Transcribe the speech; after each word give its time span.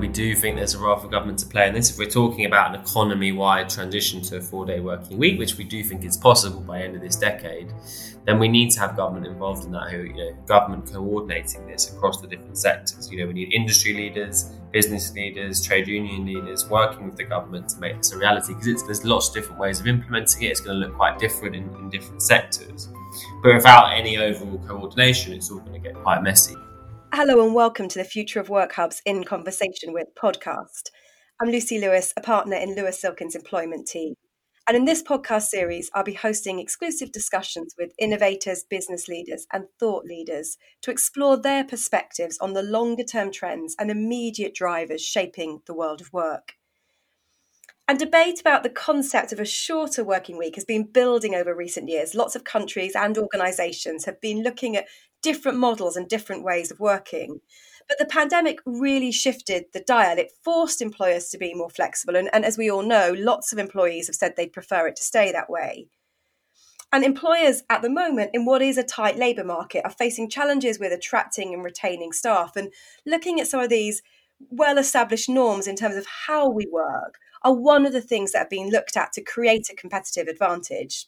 we 0.00 0.08
do 0.08 0.34
think 0.34 0.56
there's 0.56 0.74
a 0.74 0.78
role 0.78 0.96
for 0.96 1.08
government 1.08 1.38
to 1.40 1.46
play 1.46 1.68
in 1.68 1.74
this. 1.74 1.90
If 1.90 1.98
we're 1.98 2.10
talking 2.10 2.46
about 2.46 2.74
an 2.74 2.80
economy 2.80 3.32
wide 3.32 3.68
transition 3.68 4.22
to 4.22 4.38
a 4.38 4.40
four 4.40 4.64
day 4.64 4.80
working 4.80 5.18
week, 5.18 5.38
which 5.38 5.56
we 5.56 5.64
do 5.64 5.84
think 5.84 6.04
is 6.04 6.16
possible 6.16 6.60
by 6.60 6.78
the 6.78 6.84
end 6.84 6.96
of 6.96 7.02
this 7.02 7.16
decade, 7.16 7.72
then 8.24 8.38
we 8.38 8.48
need 8.48 8.70
to 8.70 8.80
have 8.80 8.96
government 8.96 9.26
involved 9.26 9.64
in 9.64 9.72
that, 9.72 9.90
who, 9.90 10.02
you 10.02 10.14
know, 10.14 10.32
government 10.46 10.90
coordinating 10.90 11.66
this 11.66 11.92
across 11.92 12.20
the 12.20 12.26
different 12.26 12.58
sectors. 12.58 13.10
You 13.10 13.20
know, 13.20 13.26
we 13.26 13.32
need 13.32 13.52
industry 13.52 13.94
leaders, 13.94 14.44
business 14.72 15.12
leaders, 15.12 15.64
trade 15.64 15.86
union 15.86 16.26
leaders 16.26 16.68
working 16.68 17.06
with 17.06 17.16
the 17.16 17.24
government 17.24 17.68
to 17.70 17.80
make 17.80 17.96
this 17.96 18.12
a 18.12 18.18
reality 18.18 18.54
because 18.54 18.84
there's 18.86 19.04
lots 19.04 19.28
of 19.28 19.34
different 19.34 19.60
ways 19.60 19.80
of 19.80 19.86
implementing 19.86 20.42
it. 20.42 20.50
It's 20.50 20.60
going 20.60 20.80
to 20.80 20.86
look 20.86 20.96
quite 20.96 21.18
different 21.18 21.56
in, 21.56 21.64
in 21.76 21.90
different 21.90 22.22
sectors. 22.22 22.88
But 23.42 23.54
without 23.54 23.92
any 23.92 24.18
overall 24.18 24.58
coordination, 24.66 25.32
it's 25.32 25.50
all 25.50 25.58
going 25.58 25.74
to 25.74 25.78
get 25.78 25.94
quite 25.94 26.22
messy. 26.22 26.56
Hello 27.12 27.44
and 27.44 27.52
welcome 27.56 27.88
to 27.88 27.98
the 27.98 28.04
Future 28.04 28.38
of 28.38 28.48
Work 28.48 28.74
Hub's 28.74 29.02
In 29.04 29.24
Conversation 29.24 29.92
with 29.92 30.06
podcast. 30.14 30.90
I'm 31.40 31.50
Lucy 31.50 31.80
Lewis, 31.80 32.14
a 32.16 32.20
partner 32.20 32.54
in 32.54 32.76
Lewis 32.76 33.00
Silkin's 33.00 33.34
employment 33.34 33.88
team. 33.88 34.14
And 34.68 34.76
in 34.76 34.84
this 34.84 35.02
podcast 35.02 35.48
series, 35.48 35.90
I'll 35.92 36.04
be 36.04 36.14
hosting 36.14 36.60
exclusive 36.60 37.10
discussions 37.10 37.74
with 37.76 37.90
innovators, 37.98 38.62
business 38.62 39.08
leaders, 39.08 39.48
and 39.52 39.64
thought 39.80 40.04
leaders 40.04 40.56
to 40.82 40.92
explore 40.92 41.36
their 41.36 41.64
perspectives 41.64 42.38
on 42.38 42.52
the 42.52 42.62
longer 42.62 43.02
term 43.02 43.32
trends 43.32 43.74
and 43.80 43.90
immediate 43.90 44.54
drivers 44.54 45.02
shaping 45.02 45.62
the 45.66 45.74
world 45.74 46.00
of 46.00 46.12
work. 46.12 46.52
And 47.88 47.98
debate 47.98 48.40
about 48.40 48.62
the 48.62 48.70
concept 48.70 49.32
of 49.32 49.40
a 49.40 49.44
shorter 49.44 50.04
working 50.04 50.38
week 50.38 50.54
has 50.54 50.64
been 50.64 50.84
building 50.84 51.34
over 51.34 51.52
recent 51.52 51.88
years. 51.88 52.14
Lots 52.14 52.36
of 52.36 52.44
countries 52.44 52.94
and 52.94 53.18
organisations 53.18 54.04
have 54.04 54.20
been 54.20 54.44
looking 54.44 54.76
at 54.76 54.86
different 55.22 55.58
models 55.58 55.96
and 55.96 56.08
different 56.08 56.44
ways 56.44 56.70
of 56.70 56.80
working. 56.80 57.40
But 57.88 57.98
the 57.98 58.06
pandemic 58.06 58.60
really 58.64 59.10
shifted 59.10 59.64
the 59.72 59.80
dial. 59.80 60.18
It 60.18 60.32
forced 60.44 60.80
employers 60.80 61.28
to 61.30 61.38
be 61.38 61.54
more 61.54 61.70
flexible. 61.70 62.16
And, 62.16 62.30
and 62.32 62.44
as 62.44 62.56
we 62.56 62.70
all 62.70 62.82
know, 62.82 63.14
lots 63.16 63.52
of 63.52 63.58
employees 63.58 64.06
have 64.06 64.16
said 64.16 64.34
they'd 64.36 64.52
prefer 64.52 64.86
it 64.86 64.96
to 64.96 65.02
stay 65.02 65.32
that 65.32 65.50
way. 65.50 65.88
And 66.92 67.04
employers 67.04 67.62
at 67.70 67.82
the 67.82 67.90
moment, 67.90 68.30
in 68.32 68.44
what 68.44 68.62
is 68.62 68.76
a 68.76 68.82
tight 68.82 69.16
labour 69.16 69.44
market, 69.44 69.84
are 69.84 69.90
facing 69.90 70.28
challenges 70.28 70.78
with 70.78 70.92
attracting 70.92 71.54
and 71.54 71.64
retaining 71.64 72.12
staff. 72.12 72.56
And 72.56 72.72
looking 73.06 73.40
at 73.40 73.48
some 73.48 73.60
of 73.60 73.68
these 73.68 74.02
well 74.50 74.78
established 74.78 75.28
norms 75.28 75.66
in 75.66 75.76
terms 75.76 75.96
of 75.96 76.06
how 76.26 76.48
we 76.48 76.66
work 76.72 77.18
are 77.42 77.54
one 77.54 77.86
of 77.86 77.92
the 77.92 78.00
things 78.00 78.32
that 78.32 78.38
have 78.38 78.50
been 78.50 78.70
looked 78.70 78.96
at 78.96 79.12
to 79.12 79.22
create 79.22 79.68
a 79.70 79.74
competitive 79.74 80.26
advantage. 80.26 81.06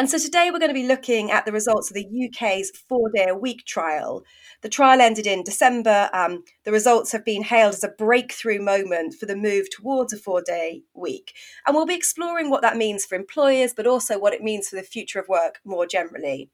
And 0.00 0.08
so 0.08 0.16
today 0.16 0.48
we're 0.50 0.58
going 0.58 0.70
to 0.70 0.74
be 0.74 0.86
looking 0.86 1.30
at 1.30 1.44
the 1.44 1.52
results 1.52 1.90
of 1.90 1.94
the 1.94 2.06
UK's 2.06 2.70
four 2.70 3.10
day 3.14 3.26
a 3.28 3.34
week 3.34 3.66
trial. 3.66 4.24
The 4.62 4.70
trial 4.70 4.98
ended 4.98 5.26
in 5.26 5.44
December. 5.44 6.08
Um, 6.14 6.42
the 6.64 6.72
results 6.72 7.12
have 7.12 7.22
been 7.22 7.42
hailed 7.42 7.74
as 7.74 7.84
a 7.84 7.88
breakthrough 7.88 8.62
moment 8.62 9.16
for 9.16 9.26
the 9.26 9.36
move 9.36 9.68
towards 9.68 10.14
a 10.14 10.16
four 10.16 10.40
day 10.40 10.84
week. 10.94 11.34
And 11.66 11.76
we'll 11.76 11.84
be 11.84 11.94
exploring 11.94 12.48
what 12.48 12.62
that 12.62 12.78
means 12.78 13.04
for 13.04 13.14
employers, 13.14 13.74
but 13.74 13.86
also 13.86 14.18
what 14.18 14.32
it 14.32 14.42
means 14.42 14.70
for 14.70 14.76
the 14.76 14.82
future 14.82 15.20
of 15.20 15.28
work 15.28 15.60
more 15.66 15.84
generally. 15.86 16.48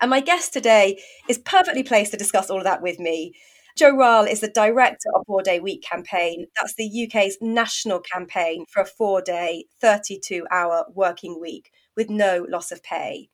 And 0.00 0.08
my 0.08 0.20
guest 0.20 0.52
today 0.52 1.02
is 1.28 1.38
perfectly 1.38 1.82
placed 1.82 2.12
to 2.12 2.16
discuss 2.16 2.50
all 2.50 2.58
of 2.58 2.64
that 2.64 2.82
with 2.82 3.00
me. 3.00 3.34
Joe 3.76 3.96
Ryle 3.96 4.26
is 4.26 4.38
the 4.38 4.46
director 4.46 5.08
of 5.16 5.26
Four 5.26 5.42
Day 5.42 5.58
Week 5.58 5.82
campaign. 5.82 6.46
That's 6.56 6.74
the 6.74 7.08
UK's 7.08 7.36
national 7.40 7.98
campaign 7.98 8.64
for 8.68 8.80
a 8.80 8.86
four 8.86 9.22
day, 9.22 9.64
32 9.80 10.46
hour 10.52 10.86
working 10.94 11.40
week 11.40 11.72
with 11.96 12.10
no 12.10 12.46
loss 12.48 12.70
of 12.72 12.82
pay. 12.82 13.30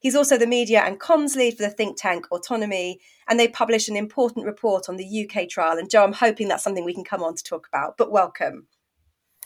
He's 0.00 0.16
also 0.16 0.36
the 0.36 0.48
media 0.48 0.80
and 0.80 0.98
comms 0.98 1.36
lead 1.36 1.56
for 1.56 1.62
the 1.62 1.70
think 1.70 1.96
tank 1.96 2.26
Autonomy, 2.32 3.00
and 3.28 3.38
they 3.38 3.46
published 3.46 3.88
an 3.88 3.96
important 3.96 4.46
report 4.46 4.88
on 4.88 4.96
the 4.96 5.28
UK 5.30 5.48
trial. 5.48 5.78
And 5.78 5.88
Joe, 5.88 6.02
I'm 6.02 6.12
hoping 6.12 6.48
that's 6.48 6.64
something 6.64 6.84
we 6.84 6.94
can 6.94 7.04
come 7.04 7.22
on 7.22 7.36
to 7.36 7.44
talk 7.44 7.68
about, 7.68 7.96
but 7.96 8.10
welcome. 8.10 8.66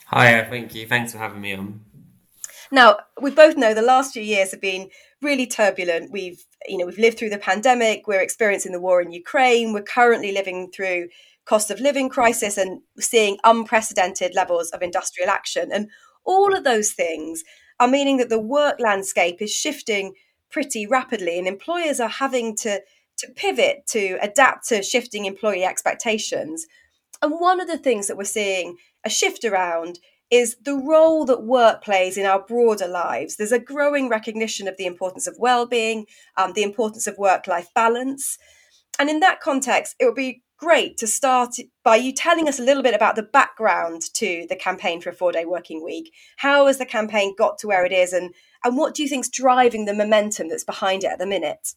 Hi, 0.07 0.45
thank 0.45 0.75
you. 0.75 0.87
Thanks 0.87 1.13
for 1.13 1.19
having 1.19 1.43
me 1.43 1.53
on. 1.53 1.81
Now, 2.73 2.99
we 3.21 3.31
both 3.31 3.57
know 3.57 3.75
the 3.75 3.83
last 3.83 4.15
few 4.15 4.23
years 4.23 4.51
have 4.51 4.61
been 4.61 4.89
really 5.21 5.47
turbulent. 5.47 6.11
We've, 6.11 6.45
you 6.67 6.79
know, 6.79 6.87
we've 6.87 6.99
lived 6.99 7.19
through 7.19 7.31
the 7.31 7.39
pandemic, 7.39 8.07
we're 8.07 8.21
experiencing 8.21 8.73
the 8.73 8.81
war 8.81 9.03
in 9.03 9.13
Ukraine, 9.13 9.73
we're 9.73 9.83
currently 9.83 10.33
living 10.33 10.71
through 10.73 11.09
cost 11.45 11.71
of 11.71 11.81
living 11.81 12.09
crisis 12.09 12.57
and 12.57 12.81
seeing 12.99 13.39
unprecedented 13.45 14.35
levels 14.35 14.71
of 14.71 14.83
industrial 14.83 15.31
action. 15.31 15.71
And 15.73 15.91
all 16.25 16.57
of 16.57 16.65
those 16.65 16.93
things 16.93 17.45
are 17.79 17.89
meaning 17.89 18.17
that 18.19 18.29
the 18.29 18.39
work 18.39 18.77
landscape 18.79 19.41
is 19.41 19.53
shifting 19.53 20.15
pretty 20.51 20.87
rapidly 20.87 21.39
and 21.39 21.47
employers 21.47 22.01
are 22.01 22.09
having 22.09 22.57
to 22.57 22.81
to 23.19 23.29
pivot 23.35 23.87
to 23.87 24.19
adapt 24.21 24.69
to 24.69 24.83
shifting 24.83 25.25
employee 25.25 25.65
expectations. 25.65 26.67
And 27.23 27.41
one 27.41 27.61
of 27.61 27.67
the 27.67 27.79
things 27.79 28.09
that 28.09 28.17
we're 28.17 28.25
seeing 28.25 28.77
a 29.05 29.11
shift 29.11 29.45
around 29.45 29.99
is 30.31 30.57
the 30.63 30.77
role 30.77 31.25
that 31.25 31.43
work 31.43 31.83
plays 31.83 32.19
in 32.19 32.27
our 32.27 32.43
broader 32.43 32.87
lives. 32.87 33.37
There's 33.37 33.53
a 33.53 33.59
growing 33.59 34.11
recognition 34.11 34.69
of 34.69 34.77
the 34.77 34.85
importance 34.85 35.27
of 35.27 35.37
well-being, 35.39 36.07
um, 36.37 36.53
the 36.53 36.63
importance 36.63 37.07
of 37.07 37.17
work-life 37.17 37.69
balance, 37.75 38.37
and 38.99 39.09
in 39.09 39.21
that 39.21 39.41
context, 39.41 39.95
it 39.99 40.05
would 40.05 40.15
be 40.15 40.43
great 40.59 40.97
to 40.99 41.07
start 41.07 41.57
by 41.85 41.97
you 41.97 42.13
telling 42.13 42.49
us 42.49 42.59
a 42.59 42.63
little 42.63 42.83
bit 42.83 42.95
about 42.95 43.17
the 43.17 43.23
background 43.23 44.03
to 44.15 44.47
the 44.49 44.57
campaign 44.57 45.01
for 45.01 45.11
a 45.11 45.13
four 45.13 45.33
day 45.33 45.45
working 45.45 45.85
week. 45.85 46.13
How 46.37 46.67
has 46.67 46.79
the 46.79 46.87
campaign 46.87 47.35
got 47.37 47.59
to 47.59 47.67
where 47.67 47.85
it 47.85 47.93
is, 47.93 48.13
and, 48.13 48.35
and 48.65 48.77
what 48.77 48.95
do 48.95 49.03
you 49.03 49.09
think 49.09 49.25
is 49.25 49.31
driving 49.31 49.85
the 49.85 49.95
momentum 49.95 50.49
that's 50.49 50.65
behind 50.65 51.05
it 51.05 51.13
at 51.13 51.19
the 51.19 51.27
minute? 51.27 51.75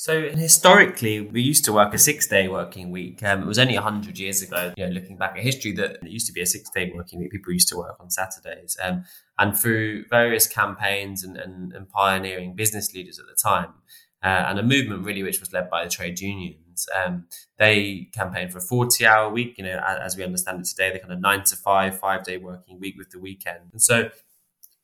So 0.00 0.28
historically, 0.28 1.20
we 1.20 1.42
used 1.42 1.64
to 1.64 1.72
work 1.72 1.92
a 1.92 1.98
six-day 1.98 2.46
working 2.46 2.92
week. 2.92 3.20
Um, 3.24 3.42
it 3.42 3.46
was 3.46 3.58
only 3.58 3.74
hundred 3.74 4.16
years 4.16 4.42
ago, 4.42 4.72
you 4.76 4.86
know, 4.86 4.92
looking 4.92 5.16
back 5.16 5.36
at 5.36 5.42
history, 5.42 5.72
that 5.72 5.98
it 6.04 6.08
used 6.08 6.28
to 6.28 6.32
be 6.32 6.40
a 6.40 6.46
six-day 6.46 6.92
working 6.94 7.18
week. 7.18 7.32
People 7.32 7.52
used 7.52 7.66
to 7.70 7.76
work 7.76 7.96
on 7.98 8.08
Saturdays, 8.08 8.76
um, 8.80 9.04
and 9.40 9.58
through 9.58 10.04
various 10.06 10.46
campaigns 10.46 11.24
and, 11.24 11.36
and, 11.36 11.72
and, 11.72 11.88
pioneering 11.88 12.54
business 12.54 12.94
leaders 12.94 13.18
at 13.18 13.26
the 13.26 13.34
time, 13.34 13.74
uh, 14.22 14.44
and 14.48 14.58
a 14.58 14.62
movement 14.62 15.04
really 15.04 15.22
which 15.22 15.40
was 15.40 15.52
led 15.52 15.70
by 15.70 15.84
the 15.84 15.90
trade 15.90 16.20
unions, 16.20 16.86
um, 16.94 17.26
they 17.58 18.08
campaigned 18.12 18.52
for 18.52 18.58
a 18.58 18.62
forty-hour 18.62 19.30
week. 19.30 19.56
You 19.58 19.64
know, 19.64 19.80
as 19.86 20.16
we 20.16 20.24
understand 20.24 20.60
it 20.60 20.66
today, 20.66 20.92
the 20.92 20.98
kind 20.98 21.12
of 21.12 21.20
nine 21.20 21.44
to 21.44 21.56
five, 21.56 21.98
five-day 21.98 22.38
working 22.38 22.80
week 22.80 22.94
with 22.96 23.10
the 23.10 23.18
weekend, 23.18 23.70
and 23.72 23.82
so 23.82 24.10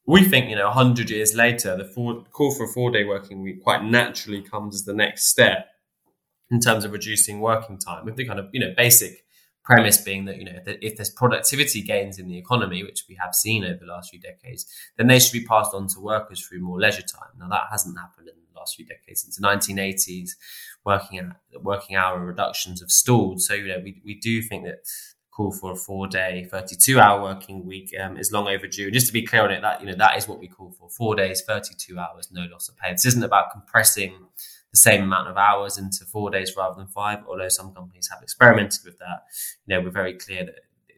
we 0.06 0.22
think, 0.24 0.50
you 0.50 0.56
know, 0.56 0.66
100 0.66 1.08
years 1.10 1.34
later, 1.34 1.76
the 1.76 1.84
four, 1.84 2.24
call 2.24 2.52
for 2.54 2.64
a 2.64 2.68
four 2.68 2.90
day 2.90 3.04
working 3.04 3.42
week 3.42 3.62
quite 3.62 3.82
naturally 3.82 4.42
comes 4.42 4.74
as 4.74 4.84
the 4.84 4.92
next 4.92 5.28
step 5.28 5.68
in 6.50 6.60
terms 6.60 6.84
of 6.84 6.92
reducing 6.92 7.40
working 7.40 7.78
time, 7.78 8.04
with 8.04 8.16
the 8.16 8.26
kind 8.26 8.38
of, 8.38 8.48
you 8.52 8.60
know, 8.60 8.72
basic 8.76 9.24
premise 9.64 9.96
being 9.96 10.26
that, 10.26 10.36
you 10.36 10.44
know, 10.44 10.58
that 10.66 10.84
if 10.84 10.96
there's 10.96 11.08
productivity 11.08 11.80
gains 11.80 12.18
in 12.18 12.28
the 12.28 12.36
economy, 12.36 12.82
which 12.82 13.04
we 13.08 13.14
have 13.14 13.34
seen 13.34 13.64
over 13.64 13.78
the 13.80 13.86
last 13.86 14.10
few 14.10 14.20
decades, 14.20 14.66
then 14.98 15.06
they 15.06 15.18
should 15.18 15.32
be 15.32 15.44
passed 15.44 15.72
on 15.72 15.88
to 15.88 16.00
workers 16.00 16.46
through 16.46 16.60
more 16.60 16.78
leisure 16.78 17.02
time. 17.02 17.30
Now, 17.38 17.48
that 17.48 17.68
hasn't 17.70 17.98
happened 17.98 18.28
in 18.28 18.34
last 18.56 18.76
few 18.76 18.86
decades. 18.86 19.22
Since 19.22 19.36
the 19.36 19.46
1980s, 19.46 20.30
working, 20.84 21.32
working 21.62 21.96
hour 21.96 22.18
reductions 22.18 22.80
have 22.80 22.90
stalled. 22.90 23.40
So, 23.40 23.54
you 23.54 23.68
know, 23.68 23.80
we, 23.82 24.00
we 24.04 24.14
do 24.14 24.42
think 24.42 24.64
that 24.64 24.84
call 25.34 25.50
for 25.50 25.72
a 25.72 25.76
four 25.76 26.06
day, 26.06 26.46
32 26.50 27.00
hour 27.00 27.20
working 27.20 27.66
week 27.66 27.92
um, 28.00 28.16
is 28.16 28.30
long 28.30 28.46
overdue. 28.46 28.90
Just 28.90 29.08
to 29.08 29.12
be 29.12 29.26
clear 29.26 29.42
on 29.42 29.50
it, 29.50 29.62
that, 29.62 29.80
you 29.80 29.86
know, 29.86 29.96
that 29.96 30.16
is 30.16 30.28
what 30.28 30.38
we 30.38 30.46
call 30.46 30.70
for 30.78 30.88
four 30.88 31.16
days, 31.16 31.42
32 31.42 31.98
hours, 31.98 32.28
no 32.30 32.46
loss 32.50 32.68
of 32.68 32.76
pay. 32.76 32.92
This 32.92 33.06
isn't 33.06 33.24
about 33.24 33.50
compressing 33.50 34.14
the 34.70 34.78
same 34.78 35.02
amount 35.02 35.28
of 35.28 35.36
hours 35.36 35.78
into 35.78 36.04
four 36.04 36.30
days 36.30 36.54
rather 36.56 36.76
than 36.76 36.86
five, 36.86 37.20
although 37.28 37.48
some 37.48 37.74
companies 37.74 38.08
have 38.12 38.22
experimented 38.22 38.80
with 38.84 38.98
that. 38.98 39.24
You 39.66 39.74
know, 39.76 39.84
we're 39.84 39.90
very 39.90 40.14
clear 40.14 40.44
that 40.44 40.54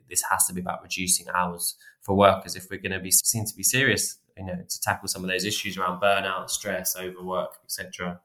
this 0.09 0.23
has 0.31 0.47
to 0.47 0.55
be 0.55 0.61
about 0.61 0.83
reducing 0.83 1.27
hours 1.34 1.77
for 2.03 2.15
workers 2.15 2.56
if 2.56 2.69
we're 2.71 2.81
going 2.81 2.93
to 2.93 3.00
be 3.00 3.11
seen 3.11 3.44
to 3.44 3.55
be 3.55 3.62
serious, 3.62 4.19
you 4.37 4.45
know, 4.45 4.57
to 4.69 4.81
tackle 4.81 5.09
some 5.09 5.25
of 5.25 5.31
those 5.31 5.45
issues 5.45 5.77
around 5.77 6.01
burnout, 6.01 6.51
stress, 6.51 6.97
overwork, 6.97 7.57
etc. 7.65 8.21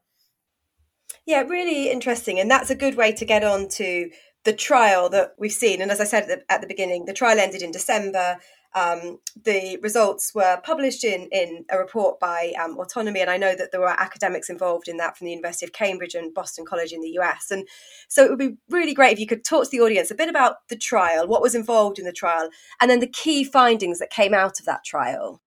Yeah, 1.25 1.41
really 1.41 1.89
interesting. 1.89 2.39
And 2.39 2.49
that's 2.49 2.69
a 2.69 2.75
good 2.75 2.95
way 2.95 3.11
to 3.13 3.25
get 3.25 3.43
on 3.43 3.69
to 3.69 4.09
the 4.43 4.53
trial 4.53 5.09
that 5.09 5.33
we've 5.37 5.51
seen, 5.51 5.81
and 5.81 5.91
as 5.91 6.01
I 6.01 6.05
said 6.05 6.23
at 6.23 6.29
the, 6.29 6.51
at 6.51 6.61
the 6.61 6.67
beginning, 6.67 7.05
the 7.05 7.13
trial 7.13 7.39
ended 7.39 7.61
in 7.61 7.71
December. 7.71 8.37
Um, 8.73 9.19
the 9.43 9.77
results 9.81 10.33
were 10.33 10.61
published 10.63 11.03
in 11.03 11.27
in 11.31 11.65
a 11.69 11.77
report 11.77 12.19
by 12.19 12.53
um, 12.59 12.77
Autonomy, 12.79 13.19
and 13.19 13.29
I 13.29 13.37
know 13.37 13.53
that 13.53 13.71
there 13.71 13.81
were 13.81 13.89
academics 13.89 14.49
involved 14.49 14.87
in 14.87 14.97
that 14.97 15.17
from 15.17 15.25
the 15.25 15.31
University 15.31 15.65
of 15.65 15.73
Cambridge 15.73 16.15
and 16.15 16.33
Boston 16.33 16.65
College 16.65 16.93
in 16.93 17.01
the 17.01 17.19
US. 17.19 17.51
And 17.51 17.67
so 18.07 18.23
it 18.23 18.29
would 18.29 18.39
be 18.39 18.57
really 18.69 18.93
great 18.93 19.13
if 19.13 19.19
you 19.19 19.27
could 19.27 19.43
talk 19.43 19.65
to 19.65 19.69
the 19.69 19.81
audience 19.81 20.09
a 20.09 20.15
bit 20.15 20.29
about 20.29 20.67
the 20.69 20.77
trial, 20.77 21.27
what 21.27 21.41
was 21.41 21.53
involved 21.53 21.99
in 21.99 22.05
the 22.05 22.13
trial, 22.13 22.49
and 22.79 22.89
then 22.89 23.01
the 23.01 23.07
key 23.07 23.43
findings 23.43 23.99
that 23.99 24.09
came 24.09 24.33
out 24.33 24.59
of 24.59 24.65
that 24.65 24.85
trial. 24.85 25.41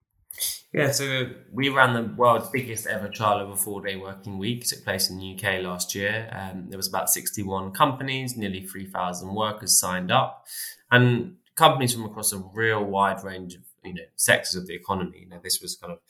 Yeah, 0.73 0.91
so 0.91 1.31
we 1.53 1.69
ran 1.69 1.95
the 1.95 2.13
world's 2.17 2.49
biggest 2.51 2.89
ever 2.89 3.09
trial 3.09 3.39
of 3.39 3.51
a 3.51 3.57
four 3.57 3.81
day 3.81 3.95
working 3.95 4.39
week. 4.39 4.63
It 4.63 4.69
took 4.69 4.85
place 4.85 5.09
in 5.09 5.19
the 5.19 5.35
UK 5.35 5.63
last 5.63 5.95
year. 5.95 6.29
Um, 6.33 6.67
there 6.69 6.77
was 6.77 6.89
about 6.89 7.11
61 7.11 7.71
companies, 7.73 8.37
nearly 8.37 8.67
3,000 8.67 9.33
workers 9.33 9.79
signed 9.79 10.11
up, 10.11 10.47
and 10.91 11.37
companies 11.55 11.95
from 11.95 12.05
across 12.05 12.33
a 12.33 12.39
real 12.53 12.85
wide 12.85 13.23
range 13.23 13.55
of 13.55 13.61
you 13.85 13.95
know 13.95 14.03
sectors 14.17 14.57
of 14.57 14.67
the 14.67 14.75
economy. 14.75 15.21
You 15.21 15.29
know, 15.29 15.41
this 15.43 15.61
was 15.63 15.77
kind 15.77 15.93
of 15.93 16.01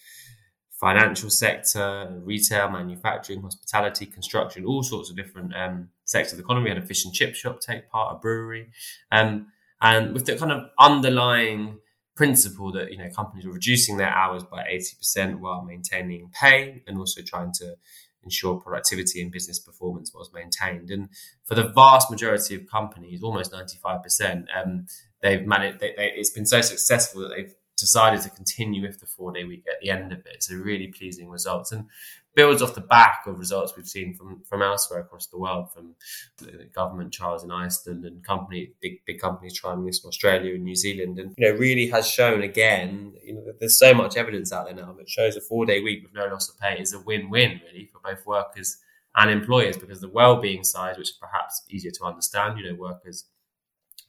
financial 0.71 1.31
sector, 1.31 2.21
retail, 2.25 2.71
manufacturing, 2.71 3.43
hospitality, 3.43 4.07
construction, 4.07 4.65
all 4.65 4.83
sorts 4.83 5.11
of 5.11 5.17
different 5.17 5.55
um, 5.55 5.89
sectors 6.05 6.33
of 6.33 6.39
the 6.39 6.45
economy. 6.45 6.65
We 6.65 6.75
had 6.75 6.83
a 6.83 6.87
fish 6.87 7.05
and 7.05 7.15
chip 7.15 7.35
shop 7.35 7.61
take 7.61 7.91
part, 7.91 8.17
a 8.17 8.19
brewery, 8.19 8.71
um, 9.13 9.49
and 9.81 10.15
with 10.15 10.27
the 10.27 10.37
kind 10.37 10.53
of 10.53 10.71
underlying 10.79 11.79
principle 12.15 12.73
that 12.73 12.93
you 12.93 12.99
know 12.99 13.09
companies 13.11 13.47
were 13.47 13.53
reducing 13.53 13.97
their 13.97 14.09
hours 14.09 14.45
by 14.45 14.63
80% 14.63 15.41
while 15.41 15.63
maintaining 15.63 16.31
pay 16.33 16.83
and 16.87 16.99
also 16.99 17.23
trying 17.23 17.53
to 17.55 17.77
ensure 18.25 18.59
productivity 18.59 19.21
and 19.23 19.31
business 19.31 19.59
performance 19.59 20.13
was 20.15 20.33
maintained. 20.33 20.91
And 20.91 21.11
for 21.45 21.55
the 21.55 21.69
vast 21.69 22.11
majority 22.11 22.55
of 22.55 22.67
companies, 22.67 23.23
almost 23.23 23.53
95%, 23.53 24.47
um, 24.57 24.87
they've 25.21 25.47
managed, 25.47 25.81
they, 25.81 25.93
they, 25.97 26.13
it's 26.17 26.31
been 26.31 26.47
so 26.47 26.61
successful 26.61 27.23
that 27.23 27.31
they've 27.37 27.55
decided 27.77 28.23
to 28.23 28.31
continue 28.31 28.83
with 28.83 29.01
the 29.01 29.07
four 29.07 29.33
day 29.33 29.45
week 29.45 29.65
at 29.69 29.81
the 29.83 29.91
end 29.91 30.13
of 30.13 30.21
it. 30.21 30.43
So 30.43 30.55
really 30.55 30.89
pleasing 30.89 31.29
results 31.29 31.73
and 31.73 31.87
builds 32.35 32.63
off 32.63 32.75
the 32.75 32.81
back 32.81 33.25
of 33.27 33.39
results 33.39 33.75
we've 33.77 33.87
seen 33.87 34.15
from, 34.15 34.43
from 34.49 34.63
elsewhere 34.63 35.01
across 35.01 35.27
the 35.27 35.39
world, 35.39 35.73
from 35.73 35.95
the 36.39 36.69
government 36.75 37.13
trials 37.13 37.45
in 37.45 37.51
Iceland 37.51 38.05
and 38.05 38.25
company 38.25 38.73
big 38.81 39.05
big 39.07 39.21
companies 39.21 39.55
trying 39.55 39.85
this 39.85 40.03
in 40.03 40.09
Australia 40.09 40.55
and 40.55 40.65
New 40.65 40.77
Zealand, 40.77 41.19
and 41.19 41.35
you 41.37 41.49
know 41.49 41.57
really 41.57 41.89
has 41.89 42.09
shown 42.09 42.43
again. 42.43 43.15
You 43.23 43.35
know, 43.35 43.43
there's 43.59 43.79
so 43.79 43.95
much 43.95 44.17
evidence 44.17 44.53
out 44.53 44.67
there 44.67 44.75
now 44.75 44.93
that 44.93 45.09
shows 45.09 45.37
a 45.37 45.41
four 45.41 45.67
day 45.67 45.81
week 45.81 46.03
with 46.03 46.15
no 46.15 46.27
loss 46.27 46.49
of 46.49 46.59
pay 46.59 46.79
is 46.79 46.93
a 46.93 47.01
win 47.01 47.31
win 47.31 47.61
really 47.67 47.91
for 47.93 48.01
both 48.03 48.27
workers 48.27 48.79
and 49.17 49.31
employers 49.31 49.77
because 49.77 50.01
the 50.01 50.09
well 50.09 50.41
being 50.41 50.65
side, 50.65 50.99
which 50.99 51.11
is 51.11 51.19
perhaps 51.21 51.63
easier 51.69 51.93
to 51.93 52.05
understand, 52.05 52.59
you 52.59 52.71
know, 52.71 52.79
workers 52.79 53.25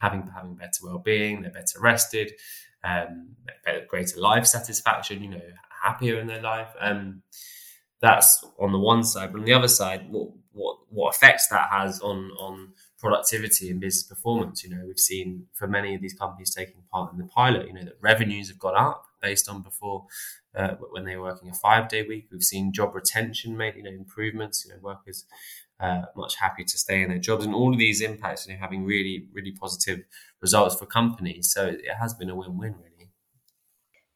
having 0.00 0.28
having 0.34 0.54
better 0.54 0.80
well 0.82 0.98
being, 0.98 1.42
they're 1.42 1.50
better 1.50 1.80
rested 1.80 2.32
um, 2.86 3.30
greater 3.88 4.20
life 4.20 4.46
satisfaction, 4.46 5.22
you 5.22 5.30
know, 5.30 5.40
happier 5.82 6.18
in 6.18 6.26
their 6.26 6.42
life. 6.42 6.72
Um, 6.80 7.22
that's 8.06 8.44
on 8.58 8.72
the 8.72 8.78
one 8.78 9.04
side, 9.04 9.32
but 9.32 9.40
on 9.40 9.44
the 9.44 9.52
other 9.52 9.68
side, 9.68 10.10
what 10.10 10.30
what 10.52 10.76
what 10.90 11.14
effects 11.14 11.48
that 11.48 11.68
has 11.70 12.00
on 12.00 12.30
on 12.38 12.72
productivity 12.98 13.70
and 13.70 13.80
business 13.80 14.04
performance. 14.04 14.64
You 14.64 14.70
know, 14.70 14.82
we've 14.86 14.98
seen 14.98 15.46
for 15.52 15.66
many 15.66 15.94
of 15.94 16.00
these 16.00 16.14
companies 16.14 16.54
taking 16.54 16.82
part 16.90 17.12
in 17.12 17.18
the 17.18 17.24
pilot, 17.24 17.66
you 17.66 17.74
know, 17.74 17.84
that 17.84 17.98
revenues 18.00 18.48
have 18.48 18.58
gone 18.58 18.76
up 18.76 19.04
based 19.20 19.48
on 19.48 19.62
before 19.62 20.06
uh, 20.54 20.74
when 20.90 21.04
they 21.04 21.16
were 21.16 21.24
working 21.24 21.50
a 21.50 21.54
five 21.54 21.88
day 21.88 22.02
week. 22.06 22.28
We've 22.32 22.42
seen 22.42 22.72
job 22.72 22.94
retention 22.94 23.56
made, 23.56 23.76
you 23.76 23.82
know, 23.82 23.90
improvements. 23.90 24.64
You 24.64 24.72
know, 24.72 24.80
workers 24.80 25.26
uh, 25.78 26.02
much 26.16 26.36
happier 26.36 26.64
to 26.64 26.78
stay 26.78 27.02
in 27.02 27.10
their 27.10 27.18
jobs, 27.18 27.44
and 27.44 27.54
all 27.54 27.72
of 27.72 27.78
these 27.78 28.00
impacts, 28.00 28.46
you 28.46 28.54
know, 28.54 28.60
having 28.60 28.84
really 28.84 29.26
really 29.32 29.52
positive 29.52 30.00
results 30.40 30.74
for 30.76 30.86
companies. 30.86 31.52
So 31.52 31.66
it 31.66 31.94
has 32.00 32.14
been 32.14 32.30
a 32.30 32.34
win 32.34 32.56
win 32.56 32.74
really. 32.82 32.95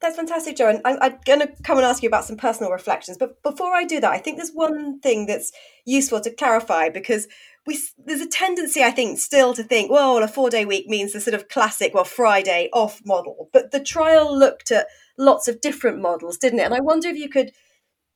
That's 0.01 0.17
fantastic, 0.17 0.57
Joe. 0.57 0.81
I'm, 0.85 0.99
I'm 1.03 1.19
going 1.27 1.41
to 1.41 1.53
come 1.63 1.77
and 1.77 1.87
ask 1.87 2.03
you 2.03 2.09
about 2.09 2.25
some 2.25 2.39
personal 2.39 2.73
reflections. 2.73 3.19
But 3.19 3.43
before 3.43 3.75
I 3.75 3.85
do 3.85 4.01
that, 4.01 4.11
I 4.11 4.19
think 4.19 4.39
there's 4.39 4.53
one 4.53 4.99
thing 5.01 5.27
that's 5.27 5.53
useful 5.85 6.21
to 6.23 6.35
clarify 6.35 6.89
because 6.89 7.29
we 7.67 7.79
there's 7.99 8.23
a 8.23 8.29
tendency, 8.29 8.83
I 8.83 8.91
think, 8.91 9.19
still 9.19 9.53
to 9.55 9.63
think, 9.63 9.91
well, 9.91 10.17
a 10.23 10.29
four 10.29 10.49
day 10.49 10.65
week 10.65 10.87
means 10.87 11.13
the 11.13 11.21
sort 11.21 11.35
of 11.35 11.49
classic, 11.49 11.93
well, 11.93 12.05
Friday 12.05 12.71
off 12.73 13.03
model. 13.05 13.51
But 13.53 13.73
the 13.73 13.81
trial 13.81 14.37
looked 14.37 14.71
at 14.71 14.87
lots 15.19 15.49
of 15.49 15.61
different 15.61 16.01
models, 16.01 16.39
didn't 16.39 16.61
it? 16.61 16.65
And 16.65 16.75
I 16.75 16.81
wonder 16.81 17.09
if 17.09 17.17
you 17.17 17.29
could 17.29 17.53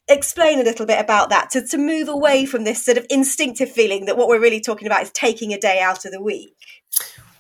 explain 0.09 0.61
a 0.61 0.65
little 0.65 0.87
bit 0.87 1.01
about 1.01 1.29
that 1.31 1.51
to, 1.51 1.67
to 1.67 1.79
move 1.79 2.09
away 2.09 2.47
from 2.47 2.65
this 2.65 2.83
sort 2.83 2.99
of 2.99 3.07
instinctive 3.11 3.71
feeling 3.71 4.07
that 4.07 4.17
what 4.17 4.29
we're 4.29 4.41
really 4.41 4.61
talking 4.61 4.87
about 4.87 5.03
is 5.03 5.11
taking 5.11 5.53
a 5.53 5.59
day 5.59 5.81
out 5.81 6.05
of 6.07 6.13
the 6.13 6.23
week. 6.23 6.57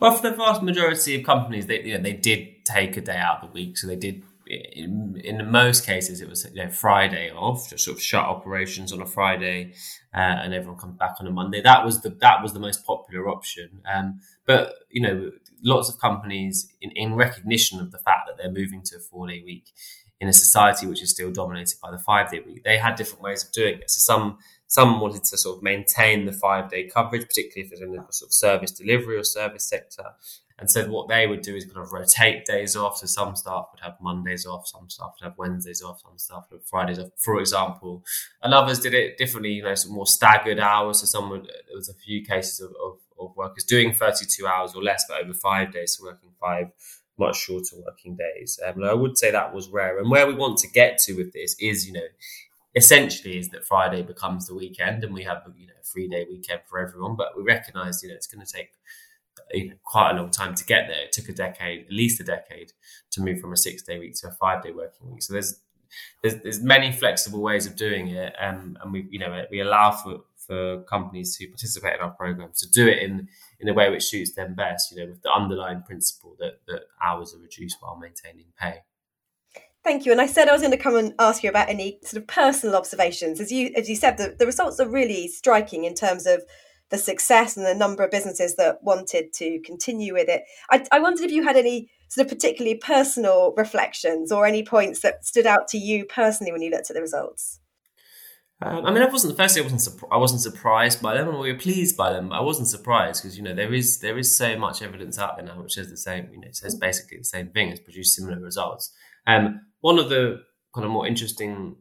Well, 0.00 0.12
for 0.12 0.28
the 0.28 0.36
vast 0.36 0.62
majority 0.62 1.14
of 1.14 1.24
companies, 1.24 1.66
they 1.66 1.82
you 1.82 1.96
know, 1.96 2.02
they 2.02 2.12
did 2.12 2.66
take 2.66 2.96
a 2.98 3.00
day 3.00 3.16
out 3.16 3.42
of 3.42 3.48
the 3.48 3.54
week, 3.54 3.78
so 3.78 3.86
they 3.86 3.96
did 3.96 4.22
in, 4.46 5.20
in 5.24 5.50
most 5.50 5.86
cases, 5.86 6.20
it 6.20 6.28
was 6.28 6.46
you 6.52 6.64
know, 6.64 6.70
Friday 6.70 7.30
off, 7.30 7.70
just 7.70 7.84
sort 7.84 7.96
of 7.96 8.02
shut 8.02 8.24
operations 8.24 8.92
on 8.92 9.00
a 9.00 9.06
Friday, 9.06 9.72
uh, 10.14 10.18
and 10.18 10.54
everyone 10.54 10.78
comes 10.78 10.96
back 10.96 11.16
on 11.20 11.26
a 11.26 11.30
Monday. 11.30 11.60
That 11.60 11.84
was 11.84 12.02
the 12.02 12.10
that 12.20 12.42
was 12.42 12.52
the 12.52 12.60
most 12.60 12.84
popular 12.84 13.28
option. 13.28 13.82
Um, 13.92 14.20
but 14.46 14.74
you 14.90 15.02
know, 15.02 15.30
lots 15.62 15.88
of 15.88 15.98
companies, 15.98 16.68
in, 16.80 16.90
in 16.92 17.14
recognition 17.14 17.80
of 17.80 17.90
the 17.90 17.98
fact 17.98 18.28
that 18.28 18.36
they're 18.36 18.52
moving 18.52 18.82
to 18.84 18.96
a 18.96 19.00
four 19.00 19.26
day 19.28 19.42
week 19.44 19.72
in 20.20 20.28
a 20.28 20.32
society 20.32 20.86
which 20.86 21.02
is 21.02 21.10
still 21.10 21.32
dominated 21.32 21.76
by 21.82 21.90
the 21.90 21.98
five 21.98 22.30
day 22.30 22.40
week, 22.46 22.62
they 22.64 22.76
had 22.76 22.94
different 22.96 23.22
ways 23.22 23.44
of 23.44 23.52
doing 23.52 23.78
it. 23.80 23.90
So 23.90 23.98
some 24.00 24.38
some 24.66 25.00
wanted 25.00 25.24
to 25.24 25.38
sort 25.38 25.58
of 25.58 25.62
maintain 25.62 26.26
the 26.26 26.32
five 26.32 26.68
day 26.68 26.88
coverage, 26.88 27.26
particularly 27.26 27.66
if 27.66 27.72
it's 27.72 27.80
in 27.80 27.92
the 27.92 28.04
sort 28.10 28.28
of 28.28 28.32
service 28.32 28.72
delivery 28.72 29.16
or 29.16 29.24
service 29.24 29.68
sector 29.68 30.12
and 30.58 30.70
said 30.70 30.88
what 30.88 31.08
they 31.08 31.26
would 31.26 31.42
do 31.42 31.56
is 31.56 31.64
kind 31.64 31.78
of 31.78 31.92
rotate 31.92 32.44
days 32.44 32.76
off. 32.76 32.98
So 32.98 33.06
some 33.06 33.34
staff 33.34 33.66
would 33.72 33.80
have 33.80 33.96
Mondays 34.00 34.46
off, 34.46 34.68
some 34.68 34.88
staff 34.88 35.14
would 35.20 35.28
have 35.28 35.38
Wednesdays 35.38 35.82
off, 35.82 36.00
some 36.00 36.16
staff 36.16 36.46
would 36.50 36.58
have 36.58 36.66
Fridays 36.66 36.98
off, 36.98 37.08
for 37.16 37.40
example. 37.40 38.04
And 38.42 38.54
others 38.54 38.78
did 38.78 38.94
it 38.94 39.18
differently, 39.18 39.52
you 39.52 39.64
know, 39.64 39.74
some 39.74 39.92
more 39.92 40.06
staggered 40.06 40.60
hours. 40.60 41.00
So 41.00 41.06
some 41.06 41.30
would, 41.30 41.46
there 41.46 41.76
was 41.76 41.88
a 41.88 41.94
few 41.94 42.24
cases 42.24 42.60
of, 42.60 42.70
of, 42.70 42.98
of 43.18 43.36
workers 43.36 43.64
doing 43.64 43.92
32 43.92 44.46
hours 44.46 44.74
or 44.74 44.82
less, 44.82 45.04
but 45.08 45.22
over 45.22 45.34
five 45.34 45.72
days, 45.72 45.96
so 45.98 46.04
working 46.04 46.30
five 46.40 46.70
much 47.18 47.36
shorter 47.36 47.76
working 47.84 48.16
days. 48.16 48.58
Um, 48.64 48.76
and 48.76 48.86
I 48.86 48.94
would 48.94 49.16
say 49.18 49.30
that 49.30 49.54
was 49.54 49.68
rare. 49.68 49.98
And 49.98 50.10
where 50.10 50.26
we 50.26 50.34
want 50.34 50.58
to 50.58 50.68
get 50.68 50.98
to 50.98 51.14
with 51.14 51.32
this 51.32 51.54
is, 51.60 51.86
you 51.86 51.92
know, 51.92 52.06
essentially 52.74 53.38
is 53.38 53.50
that 53.50 53.64
Friday 53.64 54.02
becomes 54.02 54.46
the 54.46 54.54
weekend 54.54 55.04
and 55.04 55.14
we 55.14 55.22
have, 55.22 55.42
you 55.56 55.66
know, 55.66 55.74
a 55.80 55.84
three 55.84 56.08
day 56.08 56.26
weekend 56.28 56.60
for 56.66 56.78
everyone. 56.78 57.16
But 57.16 57.36
we 57.36 57.42
recognize, 57.42 58.02
you 58.02 58.08
know, 58.08 58.14
it's 58.16 58.26
going 58.26 58.44
to 58.44 58.52
take 58.52 58.70
you 59.52 59.70
know, 59.70 59.74
quite 59.84 60.12
a 60.12 60.14
long 60.14 60.30
time 60.30 60.54
to 60.54 60.64
get 60.64 60.88
there. 60.88 61.04
It 61.04 61.12
took 61.12 61.28
a 61.28 61.32
decade, 61.32 61.86
at 61.86 61.92
least 61.92 62.20
a 62.20 62.24
decade, 62.24 62.72
to 63.12 63.20
move 63.20 63.40
from 63.40 63.52
a 63.52 63.56
six 63.56 63.82
day 63.82 63.98
week 63.98 64.14
to 64.16 64.28
a 64.28 64.32
five 64.32 64.62
day 64.62 64.72
working 64.72 65.10
week. 65.10 65.22
So 65.22 65.32
there's 65.32 65.60
there's, 66.22 66.42
there's 66.42 66.62
many 66.62 66.90
flexible 66.92 67.40
ways 67.40 67.66
of 67.66 67.76
doing 67.76 68.08
it, 68.08 68.34
um, 68.40 68.76
and 68.82 68.92
we 68.92 69.06
you 69.10 69.18
know 69.18 69.44
we 69.50 69.60
allow 69.60 69.92
for 69.92 70.20
for 70.46 70.82
companies 70.82 71.36
to 71.38 71.46
participate 71.48 71.94
in 71.94 72.00
our 72.00 72.10
programs 72.10 72.60
to 72.60 72.70
do 72.70 72.86
it 72.86 72.98
in 72.98 73.28
in 73.60 73.68
a 73.68 73.74
way 73.74 73.90
which 73.90 74.04
suits 74.04 74.34
them 74.34 74.54
best. 74.54 74.92
You 74.92 74.98
know, 74.98 75.10
with 75.10 75.22
the 75.22 75.32
underlying 75.32 75.82
principle 75.82 76.36
that 76.38 76.60
that 76.66 76.82
hours 77.02 77.34
are 77.34 77.38
reduced 77.38 77.78
while 77.80 77.96
maintaining 77.96 78.46
pay. 78.58 78.82
Thank 79.84 80.06
you. 80.06 80.12
And 80.12 80.20
I 80.20 80.26
said 80.26 80.48
I 80.48 80.52
was 80.52 80.62
going 80.62 80.70
to 80.70 80.82
come 80.82 80.96
and 80.96 81.14
ask 81.18 81.42
you 81.42 81.50
about 81.50 81.68
any 81.68 81.98
sort 82.02 82.22
of 82.22 82.26
personal 82.26 82.74
observations. 82.74 83.38
As 83.38 83.52
you 83.52 83.70
as 83.76 83.88
you 83.88 83.96
said, 83.96 84.16
the, 84.16 84.34
the 84.38 84.46
results 84.46 84.80
are 84.80 84.88
really 84.88 85.28
striking 85.28 85.84
in 85.84 85.94
terms 85.94 86.26
of 86.26 86.42
the 86.90 86.98
success 86.98 87.56
and 87.56 87.66
the 87.66 87.74
number 87.74 88.02
of 88.02 88.10
businesses 88.10 88.56
that 88.56 88.82
wanted 88.82 89.32
to 89.34 89.60
continue 89.64 90.12
with 90.12 90.28
it. 90.28 90.42
I, 90.70 90.84
I 90.92 91.00
wondered 91.00 91.24
if 91.24 91.32
you 91.32 91.42
had 91.42 91.56
any 91.56 91.90
sort 92.08 92.26
of 92.26 92.32
particularly 92.32 92.76
personal 92.76 93.54
reflections 93.56 94.30
or 94.30 94.46
any 94.46 94.62
points 94.62 95.00
that 95.00 95.24
stood 95.24 95.46
out 95.46 95.68
to 95.68 95.78
you 95.78 96.04
personally 96.04 96.52
when 96.52 96.62
you 96.62 96.70
looked 96.70 96.90
at 96.90 96.94
the 96.94 97.00
results. 97.00 97.60
Um, 98.62 98.86
I 98.86 98.92
mean, 98.92 99.02
I 99.02 99.08
wasn't 99.08 99.36
firstly. 99.36 99.62
I 99.62 99.64
wasn't. 99.64 100.02
I 100.12 100.16
wasn't 100.16 100.40
surprised 100.40 101.02
by 101.02 101.14
them, 101.14 101.28
and 101.28 101.38
we 101.38 101.52
were 101.52 101.58
pleased 101.58 101.96
by 101.96 102.12
them. 102.12 102.32
I 102.32 102.40
wasn't 102.40 102.68
surprised 102.68 103.22
because 103.22 103.36
you 103.36 103.42
know 103.42 103.52
there 103.52 103.74
is 103.74 103.98
there 103.98 104.16
is 104.16 104.36
so 104.36 104.56
much 104.56 104.80
evidence 104.80 105.18
out 105.18 105.36
there 105.36 105.44
now 105.44 105.60
which 105.60 105.74
says 105.74 105.90
the 105.90 105.96
same. 105.96 106.28
You 106.32 106.40
know, 106.40 106.46
it 106.46 106.56
says 106.56 106.76
basically 106.76 107.18
the 107.18 107.24
same 107.24 107.48
thing. 107.48 107.70
It's 107.70 107.80
produced 107.80 108.14
similar 108.14 108.38
results. 108.38 108.92
Um, 109.26 109.60
one 109.80 109.98
of 109.98 110.08
the 110.08 110.42
kind 110.72 110.84
of 110.84 110.92
more 110.92 111.06
interesting 111.06 111.76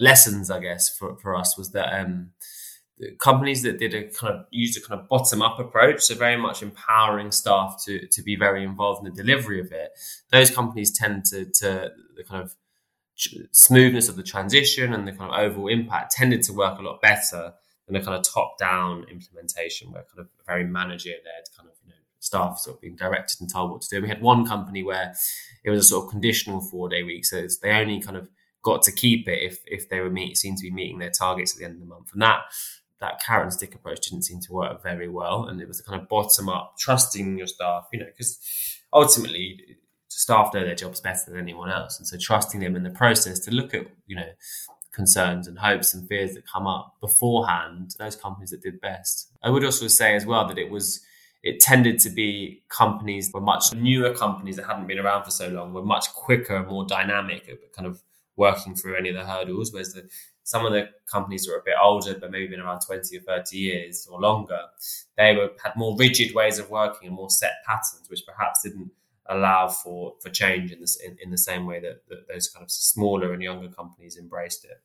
lessons, 0.00 0.50
I 0.50 0.60
guess, 0.60 0.94
for, 0.96 1.16
for 1.18 1.34
us 1.34 1.56
was 1.56 1.72
that 1.72 1.98
um, 1.98 2.30
companies 3.18 3.62
that 3.62 3.78
did 3.78 3.94
a 3.94 4.04
kind 4.04 4.34
of 4.34 4.46
used 4.50 4.76
a 4.76 4.86
kind 4.86 5.00
of 5.00 5.08
bottom 5.08 5.42
up 5.42 5.58
approach, 5.58 6.02
so 6.02 6.14
very 6.14 6.36
much 6.36 6.62
empowering 6.62 7.30
staff 7.30 7.82
to 7.84 8.06
to 8.06 8.22
be 8.22 8.36
very 8.36 8.64
involved 8.64 9.06
in 9.06 9.12
the 9.12 9.22
delivery 9.22 9.60
of 9.60 9.72
it. 9.72 9.90
Those 10.30 10.50
companies 10.50 10.96
tend 10.96 11.24
to 11.26 11.44
to 11.44 11.92
the 12.16 12.24
kind 12.24 12.42
of 12.42 12.54
smoothness 13.50 14.08
of 14.08 14.16
the 14.16 14.22
transition 14.22 14.94
and 14.94 15.06
the 15.06 15.12
kind 15.12 15.32
of 15.32 15.38
overall 15.38 15.68
impact 15.68 16.12
tended 16.12 16.42
to 16.44 16.52
work 16.52 16.78
a 16.78 16.82
lot 16.82 17.02
better 17.02 17.52
than 17.86 17.96
a 17.96 18.04
kind 18.04 18.16
of 18.16 18.22
top 18.22 18.56
down 18.58 19.04
implementation 19.10 19.90
where 19.90 20.04
kind 20.14 20.20
of 20.20 20.28
very 20.46 20.64
manager 20.64 21.10
led 21.10 21.44
kind 21.56 21.68
of 21.68 21.74
you 21.82 21.90
know 21.90 21.96
staff 22.20 22.58
sort 22.58 22.76
of 22.76 22.80
being 22.80 22.96
directed 22.96 23.40
and 23.40 23.50
told 23.50 23.70
what 23.70 23.82
to 23.82 23.88
do. 23.88 24.02
We 24.02 24.08
had 24.08 24.22
one 24.22 24.46
company 24.46 24.82
where 24.82 25.14
it 25.64 25.70
was 25.70 25.80
a 25.80 25.88
sort 25.88 26.04
of 26.04 26.10
conditional 26.10 26.60
four 26.60 26.88
day 26.88 27.02
week, 27.02 27.24
so 27.24 27.46
they 27.62 27.70
only 27.70 28.00
kind 28.00 28.16
of 28.16 28.28
got 28.62 28.82
to 28.82 28.92
keep 28.92 29.28
it 29.28 29.42
if 29.42 29.58
if 29.66 29.88
they 29.88 30.00
were 30.00 30.10
meet 30.10 30.36
seemed 30.36 30.58
to 30.58 30.64
be 30.64 30.70
meeting 30.70 30.98
their 30.98 31.10
targets 31.10 31.54
at 31.54 31.58
the 31.58 31.64
end 31.64 31.74
of 31.74 31.80
the 31.80 31.86
month, 31.86 32.12
and 32.12 32.22
that 32.22 32.40
that 33.00 33.22
carrot 33.24 33.44
and 33.44 33.52
stick 33.52 33.74
approach 33.74 34.08
didn't 34.08 34.24
seem 34.24 34.40
to 34.40 34.52
work 34.52 34.82
very 34.82 35.08
well. 35.08 35.44
And 35.44 35.60
it 35.60 35.68
was 35.68 35.80
a 35.80 35.84
kind 35.84 36.00
of 36.00 36.08
bottom 36.08 36.48
up, 36.48 36.74
trusting 36.78 37.38
your 37.38 37.46
staff, 37.46 37.86
you 37.92 38.00
know, 38.00 38.06
because 38.06 38.38
ultimately 38.92 39.78
staff 40.08 40.52
know 40.52 40.64
their 40.64 40.74
jobs 40.74 41.00
better 41.00 41.30
than 41.30 41.38
anyone 41.38 41.70
else. 41.70 41.98
And 41.98 42.06
so 42.06 42.16
trusting 42.20 42.60
them 42.60 42.76
in 42.76 42.82
the 42.82 42.90
process 42.90 43.38
to 43.40 43.50
look 43.50 43.74
at, 43.74 43.86
you 44.06 44.16
know, 44.16 44.28
concerns 44.92 45.46
and 45.46 45.58
hopes 45.58 45.94
and 45.94 46.08
fears 46.08 46.34
that 46.34 46.42
come 46.52 46.66
up 46.66 46.94
beforehand, 47.00 47.94
those 47.98 48.16
companies 48.16 48.50
that 48.50 48.62
did 48.62 48.80
best. 48.80 49.30
I 49.42 49.50
would 49.50 49.64
also 49.64 49.86
say 49.86 50.16
as 50.16 50.26
well 50.26 50.48
that 50.48 50.58
it 50.58 50.70
was 50.70 51.00
it 51.42 51.60
tended 51.60 52.00
to 52.00 52.10
be 52.10 52.64
companies 52.68 53.30
were 53.32 53.40
much 53.40 53.72
newer 53.72 54.12
companies 54.12 54.56
that 54.56 54.66
hadn't 54.66 54.88
been 54.88 54.98
around 54.98 55.24
for 55.24 55.30
so 55.30 55.48
long, 55.48 55.72
were 55.72 55.84
much 55.84 56.12
quicker, 56.14 56.56
and 56.56 56.66
more 56.66 56.84
dynamic, 56.84 57.48
at 57.48 57.72
kind 57.72 57.86
of 57.86 58.02
working 58.36 58.74
through 58.74 58.96
any 58.96 59.08
of 59.08 59.14
the 59.14 59.24
hurdles, 59.24 59.72
whereas 59.72 59.92
the 59.92 60.08
some 60.48 60.64
of 60.64 60.72
the 60.72 60.88
companies 61.04 61.44
that 61.44 61.52
were 61.52 61.58
a 61.58 61.62
bit 61.62 61.74
older, 61.78 62.16
but 62.18 62.30
maybe 62.30 62.46
been 62.46 62.60
around 62.60 62.80
20 62.80 63.18
or 63.18 63.20
30 63.20 63.58
years 63.58 64.08
or 64.10 64.18
longer, 64.18 64.58
they 65.18 65.36
were 65.36 65.50
had 65.62 65.76
more 65.76 65.94
rigid 65.98 66.34
ways 66.34 66.58
of 66.58 66.70
working 66.70 67.06
and 67.06 67.14
more 67.14 67.28
set 67.28 67.62
patterns, 67.66 68.08
which 68.08 68.24
perhaps 68.24 68.62
didn't 68.62 68.90
allow 69.26 69.68
for 69.68 70.14
for 70.22 70.30
change 70.30 70.72
in 70.72 70.80
this 70.80 70.96
in, 71.04 71.18
in 71.22 71.30
the 71.30 71.36
same 71.36 71.66
way 71.66 71.80
that, 71.80 72.00
that 72.08 72.26
those 72.32 72.48
kind 72.48 72.64
of 72.64 72.70
smaller 72.70 73.34
and 73.34 73.42
younger 73.42 73.68
companies 73.68 74.16
embraced 74.16 74.64
it. 74.64 74.80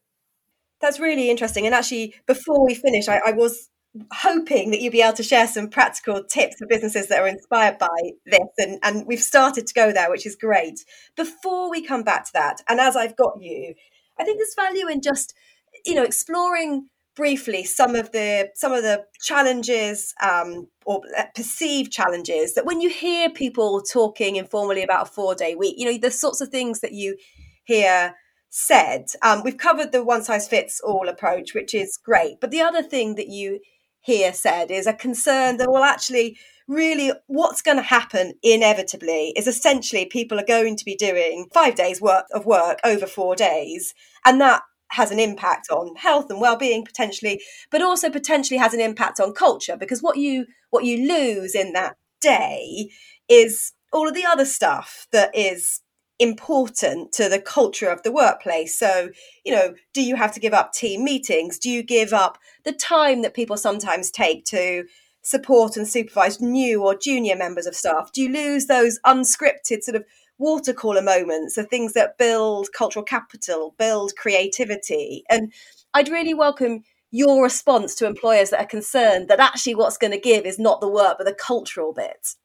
That's 0.82 1.00
really 1.00 1.30
interesting. 1.30 1.66
And 1.66 1.74
actually, 1.74 2.14
before 2.28 2.66
we 2.66 2.76
finish, 2.76 3.08
I, 3.08 3.22
I 3.26 3.32
was 3.32 3.70
hoping 4.12 4.72
that 4.72 4.82
you'd 4.82 4.92
be 4.92 5.02
able 5.02 5.16
to 5.16 5.24
share 5.24 5.48
some 5.48 5.70
practical 5.70 6.26
tips 6.26 6.58
for 6.60 6.68
businesses 6.68 7.08
that 7.08 7.22
are 7.22 7.28
inspired 7.28 7.78
by 7.78 7.88
this 8.26 8.50
and, 8.58 8.80
and 8.84 9.08
we've 9.08 9.22
started 9.22 9.68
to 9.68 9.74
go 9.74 9.94
there 9.94 10.10
which 10.10 10.26
is 10.26 10.36
great 10.36 10.84
before 11.16 11.70
we 11.70 11.80
come 11.80 12.02
back 12.02 12.26
to 12.26 12.32
that 12.34 12.60
and 12.68 12.80
as 12.80 12.96
i've 12.96 13.16
got 13.16 13.40
you 13.40 13.76
i 14.18 14.24
think 14.24 14.40
there's 14.40 14.56
value 14.56 14.88
in 14.88 15.00
just 15.00 15.36
you 15.86 15.96
know 15.96 16.04
exploring 16.04 16.88
briefly 17.16 17.64
some 17.64 17.96
of 17.96 18.12
the 18.12 18.50
some 18.56 18.72
of 18.72 18.82
the 18.82 19.04
challenges 19.22 20.14
um, 20.22 20.68
or 20.86 21.02
perceived 21.36 21.92
challenges 21.92 22.56
that 22.56 22.66
when 22.66 22.82
you 22.82 22.90
hear 22.90 23.30
people 23.30 23.82
talking 23.82 24.36
informally 24.36 24.84
about 24.84 25.08
a 25.08 25.12
four 25.12 25.36
day 25.36 25.56
week 25.56 25.76
you 25.78 25.86
know 25.86 25.98
the 25.98 26.12
sorts 26.12 26.42
of 26.42 26.50
things 26.50 26.80
that 26.80 26.94
you 26.94 27.16
hear 27.66 28.16
said 28.50 29.06
um, 29.22 29.42
we've 29.44 29.58
covered 29.58 29.92
the 29.92 30.04
one 30.04 30.24
size 30.24 30.48
fits 30.48 30.80
all 30.82 31.08
approach 31.08 31.54
which 31.54 31.74
is 31.74 31.98
great 32.04 32.40
but 32.42 32.52
the 32.52 32.62
other 32.62 32.82
thing 32.82 33.16
that 33.16 33.28
you 33.28 33.60
hear 34.04 34.34
said 34.34 34.70
is 34.70 34.86
a 34.86 34.94
concern 34.94 35.58
that, 35.58 35.72
well, 35.72 35.84
actually, 35.84 36.38
really 36.68 37.12
what's 37.28 37.62
going 37.62 37.78
to 37.78 37.84
happen 37.84 38.34
inevitably 38.44 39.34
is 39.36 39.48
essentially 39.48 40.06
people 40.06 40.40
are 40.40 40.46
going 40.46 40.78
to 40.78 40.86
be 40.86 40.96
doing 40.96 41.48
five 41.54 41.76
days 41.76 42.00
worth 42.00 42.26
of 42.34 42.46
work 42.46 42.80
over 42.86 43.06
four 43.06 43.36
days. 43.36 43.94
And 44.26 44.40
that 44.40 44.62
has 44.94 45.12
an 45.12 45.20
impact 45.20 45.70
on 45.70 45.96
health 45.96 46.30
and 46.30 46.40
well-being 46.40 46.86
potentially 46.86 47.42
but 47.72 47.82
also 47.82 48.10
potentially 48.10 48.58
has 48.58 48.74
an 48.74 48.80
impact 48.80 49.20
on 49.20 49.34
culture 49.34 49.76
because 49.78 50.02
what 50.02 50.18
you 50.18 50.46
what 50.70 50.86
you 50.86 51.08
lose 51.08 51.56
in 51.56 51.74
that 51.74 51.96
day 52.22 52.90
is 53.30 53.74
all 53.92 54.08
of 54.08 54.16
the 54.16 54.26
other 54.26 54.46
stuff 54.46 55.08
that 55.12 55.30
is 55.36 55.82
important 56.20 57.12
to 57.12 57.28
the 57.28 57.40
culture 57.40 57.90
of 57.90 58.04
the 58.04 58.12
workplace. 58.12 58.78
So, 58.78 59.10
you 59.44 59.52
know, 59.52 59.74
do 59.94 60.02
you 60.02 60.16
have 60.16 60.34
to 60.34 60.40
give 60.40 60.54
up 60.54 60.72
team 60.72 61.04
meetings? 61.04 61.58
Do 61.58 61.70
you 61.70 61.84
give 61.84 62.14
up 62.14 62.38
the 62.66 62.72
time 62.72 63.22
that 63.22 63.34
people 63.34 63.58
sometimes 63.58 64.12
take 64.12 64.46
to 64.46 64.86
support 65.24 65.78
and 65.78 65.88
supervise 65.88 66.42
new 66.42 66.84
or 66.84 66.96
junior 66.96 67.36
members 67.36 67.66
of 67.66 67.76
staff? 67.76 68.12
Do 68.14 68.22
you 68.22 68.30
lose 68.30 68.68
those 68.68 69.00
unscripted 69.06 69.84
sort 69.84 69.96
of 69.96 70.06
water 70.38 70.74
cooler 70.74 71.02
moments, 71.02 71.56
the 71.56 71.64
things 71.64 71.94
that 71.94 72.18
build 72.18 72.70
cultural 72.74 73.04
capital, 73.04 73.76
build 73.78 74.14
creativity? 74.16 75.24
And 75.30 75.54
I'd 75.94 76.10
really 76.10 76.34
welcome 76.34 76.84
your 77.12 77.44
response 77.44 77.94
to 77.96 78.08
employers 78.08 78.50
that 78.50 78.60
are 78.60 78.68
concerned 78.68 79.28
that 79.28 79.40
actually 79.40 79.76
what's 79.76 79.98
going 79.98 80.12
to 80.12 80.20
give 80.20 80.46
is 80.46 80.58
not 80.58 80.82
the 80.82 80.88
work, 80.88 81.18
but 81.18 81.26
the 81.26 81.34
cultural 81.34 81.94
bit. 81.94 82.36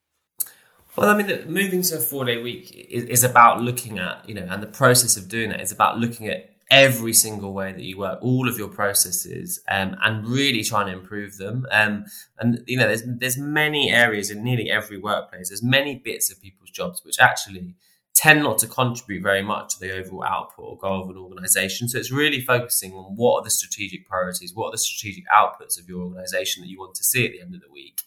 Well, 0.95 1.09
I 1.09 1.21
mean, 1.21 1.45
moving 1.47 1.81
to 1.83 1.97
a 1.97 1.99
four 1.99 2.25
day 2.25 2.41
week 2.41 2.87
is, 2.89 3.05
is, 3.05 3.23
about 3.23 3.61
looking 3.61 3.99
at, 3.99 4.27
you 4.27 4.35
know, 4.35 4.45
and 4.49 4.61
the 4.61 4.67
process 4.67 5.17
of 5.17 5.27
doing 5.27 5.49
that 5.49 5.61
is 5.61 5.71
about 5.71 5.97
looking 5.97 6.27
at 6.27 6.51
every 6.71 7.13
single 7.13 7.53
way 7.53 7.71
that 7.71 7.81
you 7.81 7.97
work, 7.97 8.19
all 8.21 8.47
of 8.47 8.57
your 8.57 8.67
processes, 8.67 9.59
um, 9.69 9.95
and 10.03 10.27
really 10.27 10.63
trying 10.63 10.87
to 10.87 10.93
improve 10.93 11.37
them. 11.37 11.65
Um, 11.71 12.05
and 12.37 12.63
you 12.67 12.77
know, 12.77 12.87
there's 12.87 13.03
there's 13.05 13.37
many 13.37 13.91
areas 13.91 14.29
in 14.29 14.43
nearly 14.43 14.69
every 14.69 14.97
workplace. 14.97 15.49
There's 15.49 15.63
many 15.63 15.95
bits 15.95 16.31
of 16.31 16.41
people's 16.41 16.69
jobs 16.69 17.03
which 17.03 17.19
actually 17.19 17.75
tend 18.19 18.43
not 18.43 18.57
to 18.57 18.67
contribute 18.67 19.23
very 19.23 19.41
much 19.41 19.75
to 19.75 19.79
the 19.79 19.93
overall 19.97 20.23
output 20.25 20.65
or 20.65 20.77
goal 20.77 21.03
of 21.03 21.09
an 21.09 21.15
organization. 21.15 21.87
So 21.87 21.97
it's 21.97 22.11
really 22.11 22.41
focusing 22.41 22.91
on 22.93 23.15
what 23.15 23.39
are 23.39 23.43
the 23.43 23.49
strategic 23.49 24.05
priorities, 24.07 24.53
what 24.53 24.67
are 24.67 24.71
the 24.71 24.77
strategic 24.77 25.23
outputs 25.29 25.79
of 25.79 25.87
your 25.87 26.01
organization 26.01 26.61
that 26.61 26.69
you 26.69 26.77
want 26.77 26.95
to 26.95 27.03
see 27.03 27.25
at 27.25 27.31
the 27.31 27.39
end 27.39 27.55
of 27.55 27.61
the 27.61 27.71
week 27.71 28.01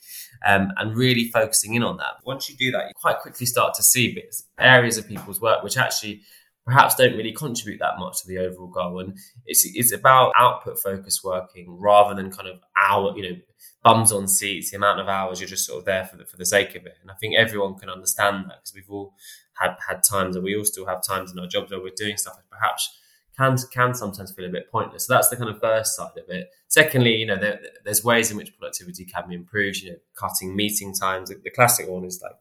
um, 0.44 0.70
and 0.76 0.94
really 0.96 1.30
focusing 1.30 1.74
in 1.74 1.82
on 1.82 1.96
that. 1.96 2.16
Once 2.24 2.50
you 2.50 2.56
do 2.56 2.70
that, 2.72 2.88
you 2.88 2.94
quite 2.94 3.20
quickly 3.20 3.46
start 3.46 3.72
to 3.74 3.82
see 3.82 4.12
bits, 4.12 4.44
areas 4.58 4.98
of 4.98 5.08
people's 5.08 5.40
work 5.40 5.62
which 5.62 5.78
actually 5.78 6.20
perhaps 6.64 6.94
don't 6.94 7.16
really 7.16 7.32
contribute 7.32 7.78
that 7.78 7.98
much 7.98 8.22
to 8.22 8.28
the 8.28 8.38
overall 8.38 8.68
goal. 8.68 9.00
And 9.00 9.18
it's 9.46 9.64
it's 9.74 9.92
about 9.92 10.32
output 10.38 10.78
focused 10.78 11.24
working 11.24 11.66
rather 11.68 12.14
than 12.14 12.30
kind 12.30 12.48
of 12.48 12.60
hour, 12.76 13.16
you 13.16 13.22
know, 13.22 13.36
bums 13.82 14.12
on 14.12 14.28
seats, 14.28 14.70
the 14.70 14.76
amount 14.76 15.00
of 15.00 15.08
hours 15.08 15.40
you're 15.40 15.48
just 15.48 15.66
sort 15.66 15.80
of 15.80 15.84
there 15.84 16.04
for 16.04 16.16
the, 16.16 16.24
for 16.24 16.36
the 16.36 16.46
sake 16.46 16.70
of 16.70 16.86
it. 16.86 16.96
And 17.02 17.10
I 17.10 17.14
think 17.14 17.36
everyone 17.36 17.74
can 17.74 17.88
understand 17.88 18.46
that 18.46 18.60
because 18.62 18.74
we've 18.74 18.90
all 18.90 19.14
had 19.54 19.76
had 19.88 20.02
times, 20.02 20.36
and 20.36 20.44
we 20.44 20.56
all 20.56 20.64
still 20.64 20.86
have 20.86 21.02
times 21.02 21.32
in 21.32 21.38
our 21.38 21.46
jobs 21.46 21.70
where 21.70 21.80
we're 21.80 21.92
doing 21.96 22.16
stuff 22.16 22.36
that 22.36 22.48
perhaps 22.50 22.98
can 23.36 23.56
can 23.72 23.94
sometimes 23.94 24.32
feel 24.32 24.46
a 24.46 24.50
bit 24.50 24.70
pointless. 24.70 25.06
So 25.06 25.14
that's 25.14 25.30
the 25.30 25.36
kind 25.36 25.50
of 25.50 25.60
first 25.60 25.96
side 25.96 26.16
of 26.16 26.28
it. 26.28 26.48
Secondly, 26.68 27.16
you 27.16 27.26
know, 27.26 27.36
there, 27.36 27.60
there's 27.84 28.04
ways 28.04 28.30
in 28.30 28.36
which 28.36 28.56
productivity 28.56 29.04
can 29.04 29.28
be 29.28 29.34
improved. 29.34 29.78
You 29.78 29.92
know, 29.92 29.96
cutting 30.14 30.54
meeting 30.54 30.94
times. 30.94 31.30
The 31.30 31.50
classic 31.50 31.88
one 31.88 32.04
is 32.04 32.20
like 32.22 32.36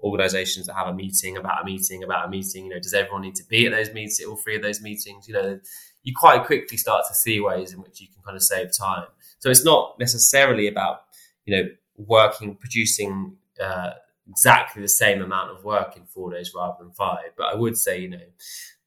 organizations 0.00 0.66
that 0.66 0.74
have 0.74 0.88
a 0.88 0.94
meeting 0.94 1.36
about 1.36 1.62
a 1.62 1.64
meeting 1.64 2.02
about 2.02 2.26
a 2.26 2.28
meeting. 2.28 2.66
You 2.66 2.74
know, 2.74 2.80
does 2.80 2.94
everyone 2.94 3.22
need 3.22 3.34
to 3.36 3.44
be 3.44 3.66
at 3.66 3.72
those 3.72 3.92
meetings, 3.92 4.20
all 4.28 4.36
three 4.36 4.56
of 4.56 4.62
those 4.62 4.80
meetings? 4.80 5.28
You 5.28 5.34
know, 5.34 5.60
you 6.02 6.12
quite 6.14 6.44
quickly 6.44 6.76
start 6.76 7.04
to 7.08 7.14
see 7.14 7.40
ways 7.40 7.72
in 7.72 7.80
which 7.80 8.00
you 8.00 8.08
can 8.08 8.22
kind 8.22 8.36
of 8.36 8.42
save 8.42 8.76
time. 8.76 9.06
So 9.38 9.50
it's 9.50 9.64
not 9.64 9.98
necessarily 9.98 10.68
about 10.68 11.00
you 11.44 11.56
know 11.56 11.68
working, 11.96 12.56
producing. 12.56 13.36
Uh, 13.60 13.90
exactly 14.28 14.82
the 14.82 14.88
same 14.88 15.22
amount 15.22 15.50
of 15.50 15.64
work 15.64 15.96
in 15.96 16.04
four 16.04 16.32
days 16.32 16.52
rather 16.54 16.74
than 16.80 16.90
five. 16.90 17.30
But 17.36 17.46
I 17.46 17.54
would 17.54 17.76
say, 17.76 18.00
you 18.00 18.08
know, 18.08 18.18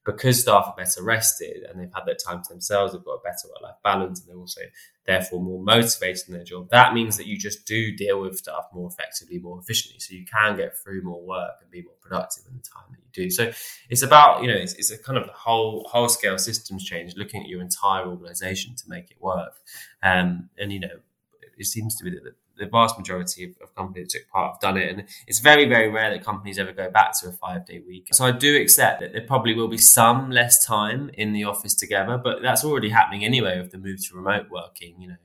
because 0.05 0.41
staff 0.41 0.65
are 0.67 0.75
better 0.75 1.03
rested 1.03 1.63
and 1.63 1.79
they've 1.79 1.93
had 1.93 2.05
their 2.05 2.15
time 2.15 2.41
to 2.43 2.49
themselves, 2.49 2.93
they've 2.93 3.03
got 3.03 3.13
a 3.13 3.23
better 3.23 3.47
work 3.47 3.61
life 3.61 3.75
balance, 3.83 4.19
and 4.19 4.29
they're 4.29 4.37
also 4.37 4.61
therefore 5.09 5.41
more 5.41 5.59
motivated 5.59 6.27
in 6.27 6.35
their 6.35 6.43
job. 6.43 6.69
That 6.69 6.93
means 6.93 7.17
that 7.17 7.25
you 7.25 7.35
just 7.35 7.65
do 7.65 7.95
deal 7.95 8.21
with 8.21 8.37
stuff 8.37 8.65
more 8.71 8.87
effectively, 8.87 9.39
more 9.39 9.57
efficiently, 9.57 9.99
so 9.99 10.13
you 10.13 10.23
can 10.23 10.55
get 10.55 10.77
through 10.77 11.01
more 11.01 11.19
work 11.25 11.53
and 11.61 11.71
be 11.71 11.81
more 11.81 11.95
productive 11.99 12.43
in 12.47 12.55
the 12.55 12.61
time 12.61 12.83
that 12.91 12.99
you 12.99 13.23
do. 13.23 13.31
So 13.31 13.51
it's 13.89 14.03
about 14.03 14.43
you 14.43 14.49
know 14.49 14.53
it's, 14.55 14.73
it's 14.73 14.91
a 14.91 14.99
kind 14.99 15.17
of 15.17 15.27
whole 15.29 15.89
whole 15.91 16.09
scale 16.09 16.37
systems 16.37 16.85
change, 16.85 17.15
looking 17.17 17.41
at 17.41 17.49
your 17.49 17.59
entire 17.59 18.05
organisation 18.05 18.75
to 18.75 18.83
make 18.87 19.09
it 19.09 19.17
work. 19.19 19.53
Um, 20.03 20.49
and 20.59 20.71
you 20.71 20.79
know 20.79 20.99
it 21.57 21.65
seems 21.65 21.95
to 21.95 22.03
be 22.03 22.11
that 22.11 22.35
the 22.59 22.67
vast 22.67 22.97
majority 22.97 23.45
of, 23.45 23.51
of, 23.61 23.75
companies 23.75 24.07
that 24.07 24.19
took 24.19 24.29
part 24.29 24.53
have 24.53 24.59
done 24.59 24.77
it. 24.77 24.89
And 24.89 25.05
it's 25.27 25.39
very, 25.39 25.67
very 25.67 25.89
rare 25.89 26.11
that 26.11 26.23
companies 26.23 26.59
ever 26.59 26.73
go 26.73 26.89
back 26.91 27.17
to 27.19 27.29
a 27.29 27.31
five 27.31 27.65
day 27.65 27.81
week. 27.85 28.09
So 28.11 28.25
I 28.25 28.31
do 28.31 28.61
accept 28.61 29.01
that 29.01 29.13
there 29.13 29.25
probably 29.25 29.53
will 29.53 29.67
be 29.67 29.77
some 29.77 30.29
less 30.29 30.65
time 30.65 31.09
in 31.13 31.33
the 31.33 31.45
office 31.45 31.73
together, 31.73 32.19
but 32.21 32.41
that's 32.41 32.63
already 32.63 32.89
happening 32.89 33.23
anyway 33.23 33.59
with 33.59 33.71
the 33.71 33.77
move 33.77 34.05
to 34.07 34.15
remote 34.15 34.47
working, 34.51 34.95
you 34.99 35.07
know. 35.07 35.15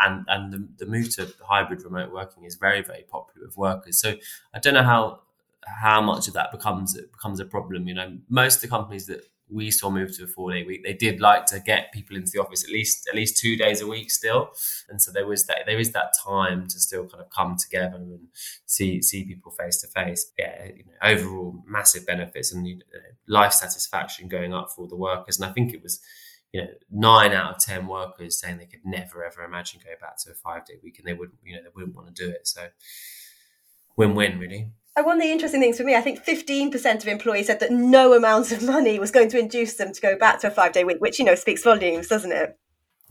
And 0.00 0.24
and 0.28 0.52
the, 0.52 0.68
the 0.84 0.86
move 0.86 1.14
to 1.16 1.32
hybrid 1.46 1.84
remote 1.84 2.12
working 2.12 2.44
is 2.44 2.56
very, 2.56 2.82
very 2.82 3.04
popular 3.08 3.46
with 3.46 3.56
workers. 3.56 4.00
So 4.00 4.14
I 4.52 4.58
don't 4.58 4.74
know 4.74 4.82
how 4.82 5.20
how 5.64 6.00
much 6.00 6.26
of 6.26 6.34
that 6.34 6.50
becomes 6.50 7.00
becomes 7.00 7.40
a 7.40 7.44
problem. 7.44 7.86
You 7.86 7.94
know, 7.94 8.18
most 8.28 8.56
of 8.56 8.62
the 8.62 8.68
companies 8.68 9.06
that 9.06 9.22
we 9.52 9.70
saw 9.70 9.90
move 9.90 10.16
to 10.16 10.24
a 10.24 10.26
four 10.26 10.52
day 10.52 10.64
week. 10.64 10.82
They 10.84 10.92
did 10.92 11.20
like 11.20 11.46
to 11.46 11.60
get 11.60 11.92
people 11.92 12.16
into 12.16 12.30
the 12.32 12.40
office 12.40 12.64
at 12.64 12.70
least 12.70 13.08
at 13.08 13.14
least 13.14 13.38
two 13.38 13.56
days 13.56 13.80
a 13.80 13.86
week 13.86 14.10
still, 14.10 14.50
and 14.88 15.00
so 15.00 15.12
there 15.12 15.26
was 15.26 15.46
that 15.46 15.62
there 15.66 15.78
is 15.78 15.92
that 15.92 16.12
time 16.24 16.66
to 16.68 16.80
still 16.80 17.06
kind 17.06 17.22
of 17.22 17.30
come 17.30 17.56
together 17.56 17.96
and 17.96 18.28
see 18.66 19.02
see 19.02 19.24
people 19.24 19.52
face 19.52 19.80
to 19.82 19.88
face. 19.88 20.32
Yeah, 20.38 20.66
you 20.66 20.84
know, 20.84 20.92
overall 21.02 21.62
massive 21.66 22.06
benefits 22.06 22.52
and 22.52 22.66
you 22.66 22.76
know, 22.76 22.82
life 23.28 23.52
satisfaction 23.52 24.28
going 24.28 24.54
up 24.54 24.70
for 24.70 24.86
the 24.88 24.96
workers. 24.96 25.38
And 25.38 25.48
I 25.48 25.52
think 25.52 25.72
it 25.72 25.82
was 25.82 26.00
you 26.52 26.62
know 26.62 26.68
nine 26.90 27.32
out 27.32 27.56
of 27.56 27.62
ten 27.62 27.86
workers 27.86 28.38
saying 28.38 28.58
they 28.58 28.66
could 28.66 28.84
never 28.84 29.24
ever 29.24 29.42
imagine 29.42 29.80
going 29.84 29.96
back 30.00 30.16
to 30.18 30.30
a 30.30 30.34
five 30.34 30.64
day 30.64 30.74
week, 30.82 30.98
and 30.98 31.06
they 31.06 31.14
wouldn't 31.14 31.38
you 31.44 31.56
know 31.56 31.62
they 31.62 31.70
wouldn't 31.74 31.96
want 31.96 32.14
to 32.14 32.24
do 32.26 32.30
it. 32.30 32.46
So 32.46 32.66
win 33.96 34.14
win 34.14 34.38
really. 34.38 34.70
And 34.96 35.06
one 35.06 35.16
of 35.16 35.22
the 35.22 35.30
interesting 35.30 35.60
things 35.60 35.76
for 35.76 35.84
me, 35.84 35.94
I 35.94 36.00
think 36.00 36.24
15% 36.24 37.02
of 37.02 37.06
employees 37.06 37.46
said 37.46 37.60
that 37.60 37.70
no 37.70 38.12
amount 38.12 38.50
of 38.52 38.62
money 38.62 38.98
was 38.98 39.10
going 39.10 39.28
to 39.30 39.38
induce 39.38 39.74
them 39.74 39.92
to 39.92 40.00
go 40.00 40.16
back 40.16 40.40
to 40.40 40.48
a 40.48 40.50
five 40.50 40.72
day 40.72 40.84
week, 40.84 41.00
which, 41.00 41.18
you 41.18 41.24
know, 41.24 41.34
speaks 41.34 41.62
volumes, 41.62 42.08
doesn't 42.08 42.32
it? 42.32 42.58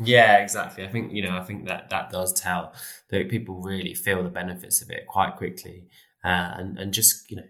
Yeah, 0.02 0.38
exactly. 0.38 0.86
I 0.86 0.90
think, 0.90 1.12
you 1.14 1.24
know, 1.24 1.38
I 1.38 1.44
think 1.44 1.68
that 1.68 1.90
that 1.90 2.10
does 2.10 2.34
tell 2.34 2.74
that 3.10 3.30
people 3.30 3.62
really 3.62 3.94
feel 3.94 4.24
the 4.24 4.30
benefits 4.30 4.82
of 4.82 4.90
it 4.90 5.08
quite 5.08 5.36
quickly 5.36 5.88
uh, 6.24 6.54
and, 6.58 6.78
and 6.78 6.94
just, 6.94 7.30
you 7.30 7.38
know, 7.38 7.44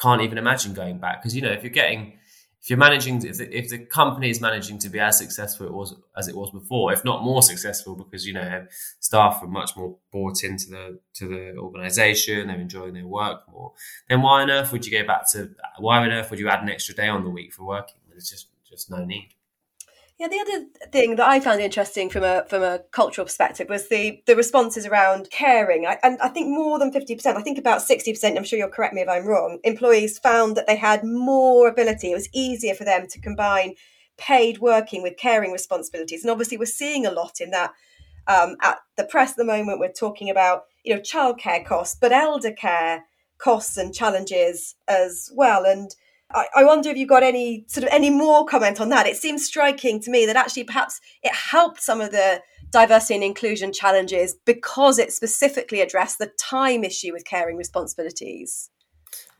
can't 0.00 0.22
even 0.22 0.38
imagine 0.38 0.74
going 0.74 0.98
back. 0.98 1.22
Because, 1.22 1.34
you 1.34 1.42
know, 1.42 1.50
if 1.50 1.62
you're 1.62 1.70
getting, 1.70 2.18
if 2.66 2.70
you're 2.70 2.80
managing, 2.80 3.24
if 3.24 3.36
the, 3.36 3.56
if 3.56 3.68
the 3.68 3.78
company 3.78 4.28
is 4.28 4.40
managing 4.40 4.76
to 4.80 4.88
be 4.88 4.98
as 4.98 5.16
successful 5.16 5.66
it 5.68 5.72
was 5.72 5.94
as 6.16 6.26
it 6.26 6.34
was 6.34 6.50
before, 6.50 6.92
if 6.92 7.04
not 7.04 7.22
more 7.22 7.40
successful, 7.40 7.94
because 7.94 8.26
you 8.26 8.32
know 8.32 8.66
staff 8.98 9.38
are 9.40 9.46
much 9.46 9.76
more 9.76 9.96
bought 10.10 10.42
into 10.42 10.70
the 10.70 10.98
to 11.14 11.28
the 11.28 11.56
organisation, 11.58 12.48
they're 12.48 12.58
enjoying 12.58 12.94
their 12.94 13.06
work 13.06 13.42
more. 13.52 13.72
Then 14.08 14.20
why 14.20 14.42
on 14.42 14.50
earth 14.50 14.72
would 14.72 14.84
you 14.84 14.90
go 14.90 15.06
back 15.06 15.30
to? 15.30 15.50
Why 15.78 15.98
on 15.98 16.10
earth 16.10 16.28
would 16.30 16.40
you 16.40 16.48
add 16.48 16.60
an 16.60 16.68
extra 16.68 16.92
day 16.92 17.06
on 17.06 17.22
the 17.22 17.30
week 17.30 17.52
for 17.52 17.64
working? 17.64 18.00
There's 18.10 18.28
just 18.28 18.48
just 18.68 18.90
no 18.90 19.04
need. 19.04 19.35
Yeah, 20.18 20.28
the 20.28 20.40
other 20.40 20.66
thing 20.92 21.16
that 21.16 21.28
I 21.28 21.40
found 21.40 21.60
interesting 21.60 22.08
from 22.08 22.24
a 22.24 22.44
from 22.48 22.62
a 22.62 22.80
cultural 22.90 23.26
perspective 23.26 23.68
was 23.68 23.88
the 23.88 24.22
the 24.26 24.34
responses 24.34 24.86
around 24.86 25.28
caring. 25.30 25.86
I, 25.86 25.98
and 26.02 26.18
I 26.22 26.28
think 26.28 26.48
more 26.48 26.78
than 26.78 26.90
fifty 26.90 27.14
percent, 27.14 27.36
I 27.36 27.42
think 27.42 27.58
about 27.58 27.82
sixty 27.82 28.12
percent. 28.12 28.38
I'm 28.38 28.44
sure 28.44 28.58
you'll 28.58 28.70
correct 28.70 28.94
me 28.94 29.02
if 29.02 29.08
I'm 29.10 29.26
wrong. 29.26 29.58
Employees 29.62 30.18
found 30.18 30.56
that 30.56 30.66
they 30.66 30.76
had 30.76 31.04
more 31.04 31.68
ability. 31.68 32.12
It 32.12 32.14
was 32.14 32.30
easier 32.32 32.74
for 32.74 32.84
them 32.84 33.06
to 33.08 33.20
combine 33.20 33.74
paid 34.16 34.58
working 34.58 35.02
with 35.02 35.18
caring 35.18 35.52
responsibilities. 35.52 36.22
And 36.22 36.30
obviously, 36.30 36.56
we're 36.56 36.64
seeing 36.66 37.04
a 37.04 37.10
lot 37.12 37.40
in 37.40 37.50
that. 37.50 37.72
Um, 38.28 38.56
at 38.62 38.78
the 38.96 39.04
press 39.04 39.32
at 39.32 39.36
the 39.36 39.44
moment, 39.44 39.80
we're 39.80 39.92
talking 39.92 40.30
about 40.30 40.64
you 40.82 40.94
know 40.94 41.00
childcare 41.00 41.64
costs, 41.64 41.96
but 42.00 42.12
elder 42.12 42.52
care 42.52 43.04
costs 43.36 43.76
and 43.76 43.94
challenges 43.94 44.76
as 44.88 45.30
well. 45.34 45.66
And 45.66 45.94
I, 46.32 46.46
I 46.56 46.64
wonder 46.64 46.90
if 46.90 46.96
you've 46.96 47.08
got 47.08 47.22
any 47.22 47.64
sort 47.68 47.84
of 47.84 47.92
any 47.92 48.10
more 48.10 48.44
comment 48.44 48.80
on 48.80 48.88
that. 48.90 49.06
It 49.06 49.16
seems 49.16 49.44
striking 49.44 50.00
to 50.02 50.10
me 50.10 50.26
that 50.26 50.36
actually 50.36 50.64
perhaps 50.64 51.00
it 51.22 51.34
helped 51.34 51.82
some 51.82 52.00
of 52.00 52.10
the 52.10 52.42
diversity 52.70 53.14
and 53.14 53.24
inclusion 53.24 53.72
challenges 53.72 54.34
because 54.44 54.98
it 54.98 55.12
specifically 55.12 55.80
addressed 55.80 56.18
the 56.18 56.30
time 56.38 56.84
issue 56.84 57.12
with 57.12 57.24
caring 57.24 57.56
responsibilities. 57.56 58.70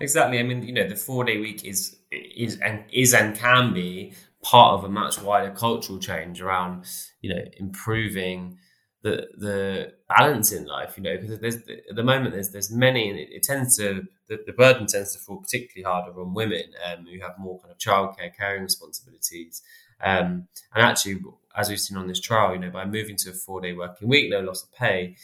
Exactly. 0.00 0.38
I 0.38 0.42
mean, 0.42 0.62
you 0.62 0.72
know, 0.72 0.88
the 0.88 0.96
four 0.96 1.24
day 1.24 1.38
week 1.38 1.64
is 1.64 1.96
is 2.10 2.58
and 2.60 2.84
is 2.92 3.14
and 3.14 3.36
can 3.36 3.74
be 3.74 4.12
part 4.42 4.74
of 4.74 4.84
a 4.84 4.88
much 4.88 5.20
wider 5.20 5.50
cultural 5.50 5.98
change 5.98 6.40
around, 6.40 6.84
you 7.20 7.34
know, 7.34 7.42
improving 7.58 8.58
the 9.06 9.28
the 9.36 9.92
balance 10.08 10.52
in 10.52 10.66
life. 10.66 10.94
You 10.96 11.04
know, 11.04 11.16
because 11.16 11.38
there's 11.38 11.56
at 11.56 11.94
the 11.94 12.02
moment 12.02 12.34
there's 12.34 12.50
there's 12.50 12.70
many, 12.70 13.08
and 13.08 13.18
it, 13.18 13.28
it 13.30 13.42
tends 13.42 13.76
to 13.76 14.06
the, 14.28 14.40
the, 14.44 14.52
burden 14.52 14.86
tends 14.86 15.12
to 15.12 15.18
fall 15.20 15.36
particularly 15.36 15.84
harder 15.84 16.20
on 16.20 16.34
women 16.34 16.64
um, 16.84 17.06
who 17.06 17.20
have 17.20 17.38
more 17.38 17.60
kind 17.60 17.70
of 17.70 17.78
childcare, 17.78 18.34
caring 18.36 18.64
responsibilities. 18.64 19.62
Um, 20.02 20.48
and 20.74 20.84
actually, 20.84 21.20
as 21.56 21.68
we've 21.68 21.80
seen 21.80 21.96
on 21.96 22.08
this 22.08 22.20
trial, 22.20 22.52
you 22.52 22.58
know, 22.58 22.70
by 22.70 22.84
moving 22.84 23.16
to 23.16 23.30
a 23.30 23.32
four 23.32 23.60
day 23.60 23.72
working 23.72 24.08
week, 24.08 24.30
no 24.30 24.40
loss 24.40 24.64
of 24.64 24.72
pay, 24.72 25.16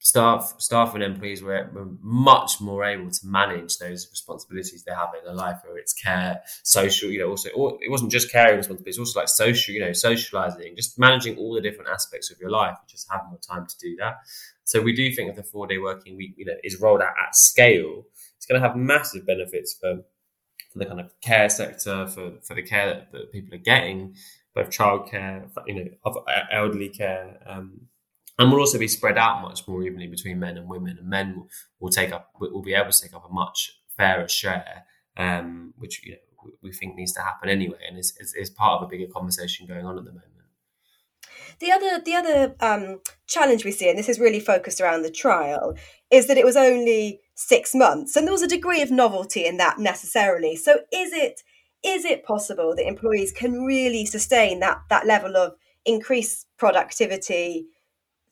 staff 0.00 0.54
staff 0.58 0.94
and 0.94 1.02
employees 1.02 1.42
were, 1.42 1.68
were, 1.72 1.88
much 2.00 2.60
more 2.60 2.84
able 2.84 3.10
to 3.10 3.26
manage 3.26 3.78
those 3.78 4.08
responsibilities 4.10 4.84
they 4.84 4.92
have 4.92 5.10
in 5.18 5.24
their 5.24 5.34
life, 5.34 5.58
whether 5.64 5.78
it's 5.78 5.92
care, 5.92 6.40
social, 6.62 7.10
you 7.10 7.18
know, 7.18 7.28
also 7.28 7.48
it 7.80 7.90
wasn't 7.90 8.10
just 8.10 8.30
caring 8.30 8.56
responsibilities, 8.56 8.98
also 8.98 9.20
like 9.20 9.28
social, 9.28 9.74
you 9.74 9.80
know, 9.80 9.92
socializing, 9.92 10.76
just 10.76 10.98
managing 10.98 11.36
all 11.36 11.54
the 11.54 11.60
different 11.60 11.90
aspects 11.90 12.30
of 12.30 12.38
your 12.38 12.50
life, 12.50 12.76
just 12.88 13.08
have 13.10 13.22
more 13.28 13.40
time 13.40 13.66
to 13.66 13.74
do 13.80 13.96
that. 13.96 14.18
So 14.64 14.80
we 14.80 14.94
do 14.94 15.12
think 15.12 15.34
that 15.34 15.42
the 15.42 15.48
four 15.48 15.66
day 15.66 15.78
working 15.78 16.16
week, 16.16 16.34
you 16.36 16.44
know, 16.44 16.54
is 16.62 16.80
rolled 16.80 17.00
out 17.00 17.14
at 17.26 17.34
scale. 17.34 18.04
It's 18.36 18.46
going 18.46 18.60
to 18.60 18.66
have 18.66 18.76
massive 18.76 19.26
benefits 19.26 19.74
for 19.74 20.04
for 20.72 20.78
the 20.78 20.86
kind 20.86 21.00
of 21.00 21.10
care 21.20 21.48
sector, 21.48 22.06
for 22.06 22.34
for 22.42 22.54
the 22.54 22.62
care 22.62 22.86
that, 22.86 23.12
that 23.12 23.32
people 23.32 23.54
are 23.54 23.62
getting, 23.62 24.14
both 24.54 24.70
childcare, 24.70 25.48
you 25.66 25.74
know, 25.74 26.24
elderly 26.52 26.90
care. 26.90 27.38
Um, 27.46 27.88
and 28.38 28.52
will 28.52 28.60
also 28.60 28.78
be 28.78 28.88
spread 28.88 29.18
out 29.18 29.42
much 29.42 29.66
more 29.66 29.82
evenly 29.82 30.06
between 30.06 30.38
men 30.38 30.56
and 30.56 30.68
women. 30.68 30.96
And 30.98 31.08
men 31.08 31.36
will, 31.36 31.48
will 31.80 31.90
take 31.90 32.12
up 32.12 32.30
will 32.38 32.62
be 32.62 32.74
able 32.74 32.92
to 32.92 33.00
take 33.00 33.14
up 33.14 33.28
a 33.28 33.32
much 33.32 33.80
fairer 33.96 34.28
share, 34.28 34.84
um, 35.16 35.74
which 35.76 36.04
you 36.04 36.12
know 36.12 36.52
we 36.62 36.72
think 36.72 36.94
needs 36.94 37.12
to 37.12 37.20
happen 37.20 37.48
anyway, 37.48 37.78
and 37.88 37.98
is, 37.98 38.14
is, 38.18 38.34
is 38.34 38.50
part 38.50 38.80
of 38.80 38.86
a 38.86 38.90
bigger 38.90 39.10
conversation 39.12 39.66
going 39.66 39.84
on 39.84 39.98
at 39.98 40.04
the 40.04 40.12
moment. 40.12 40.24
The 41.60 41.72
other 41.72 42.00
the 42.00 42.14
other 42.14 42.54
um, 42.60 43.00
challenge 43.26 43.64
we 43.64 43.72
see, 43.72 43.88
and 43.88 43.98
this 43.98 44.08
is 44.08 44.20
really 44.20 44.40
focused 44.40 44.80
around 44.80 45.02
the 45.02 45.10
trial, 45.10 45.74
is 46.10 46.26
that 46.28 46.38
it 46.38 46.44
was 46.44 46.56
only 46.56 47.20
six 47.34 47.74
months, 47.74 48.14
and 48.14 48.26
there 48.26 48.32
was 48.32 48.42
a 48.42 48.48
degree 48.48 48.82
of 48.82 48.90
novelty 48.90 49.44
in 49.44 49.56
that 49.56 49.78
necessarily. 49.78 50.54
So 50.54 50.80
is 50.92 51.12
it 51.12 51.42
is 51.82 52.04
it 52.04 52.24
possible 52.24 52.74
that 52.76 52.86
employees 52.86 53.32
can 53.32 53.64
really 53.64 54.06
sustain 54.06 54.60
that 54.60 54.82
that 54.88 55.06
level 55.06 55.36
of 55.36 55.54
increased 55.84 56.46
productivity? 56.58 57.66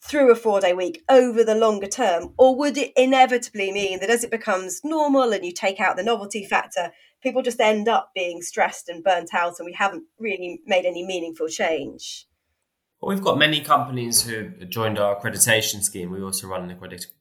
Through 0.00 0.30
a 0.30 0.36
four 0.36 0.60
day 0.60 0.72
week 0.72 1.02
over 1.08 1.42
the 1.44 1.54
longer 1.54 1.86
term? 1.86 2.34
Or 2.38 2.56
would 2.56 2.76
it 2.76 2.92
inevitably 2.96 3.72
mean 3.72 4.00
that 4.00 4.10
as 4.10 4.24
it 4.24 4.30
becomes 4.30 4.80
normal 4.84 5.32
and 5.32 5.44
you 5.44 5.52
take 5.52 5.80
out 5.80 5.96
the 5.96 6.02
novelty 6.02 6.44
factor, 6.44 6.92
people 7.22 7.42
just 7.42 7.60
end 7.60 7.88
up 7.88 8.10
being 8.14 8.42
stressed 8.42 8.88
and 8.88 9.02
burnt 9.02 9.34
out 9.34 9.58
and 9.58 9.66
we 9.66 9.72
haven't 9.72 10.04
really 10.18 10.60
made 10.66 10.84
any 10.84 11.04
meaningful 11.04 11.48
change? 11.48 12.26
Well, 13.00 13.14
we've 13.14 13.24
got 13.24 13.38
many 13.38 13.60
companies 13.60 14.22
who 14.22 14.50
joined 14.66 14.98
our 14.98 15.16
accreditation 15.16 15.82
scheme. 15.82 16.10
We 16.10 16.22
also 16.22 16.46
run 16.46 16.70
an 16.70 16.78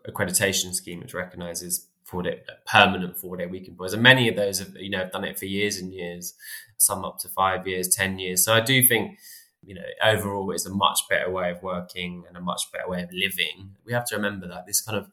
accreditation 0.08 0.74
scheme 0.74 1.02
which 1.02 1.14
recognises 1.14 1.88
four 2.06 2.22
day 2.22 2.44
permanent 2.66 3.18
four 3.18 3.36
day 3.36 3.46
week 3.46 3.68
employees, 3.68 3.94
and 3.94 4.02
many 4.02 4.30
of 4.30 4.36
those 4.36 4.60
have 4.60 4.76
you 4.78 4.90
know 4.90 5.00
have 5.00 5.12
done 5.12 5.26
it 5.26 5.38
for 5.38 5.46
years 5.46 5.78
and 5.78 5.94
years, 5.94 6.34
some 6.78 7.04
up 7.04 7.20
to 7.20 7.28
five 7.28 7.68
years, 7.68 7.90
ten 7.90 8.20
years. 8.20 8.46
So 8.46 8.54
I 8.54 8.62
do 8.62 8.86
think 8.86 9.18
you 9.66 9.76
know, 9.76 9.82
overall 10.04 10.52
it's 10.52 10.66
a 10.66 10.74
much 10.74 11.02
better 11.10 11.30
way 11.30 11.52
of 11.52 11.64
working 11.64 12.24
and 12.28 12.38
a 12.38 12.42
much 12.42 12.72
better 12.72 12.88
way 12.88 13.02
of 13.04 13.10
living. 13.12 13.76
We 13.86 13.94
have 13.94 14.06
to 14.08 14.16
remember 14.16 14.48
that 14.48 14.66
this 14.66 14.82
kind 14.82 14.98
of 14.98 15.10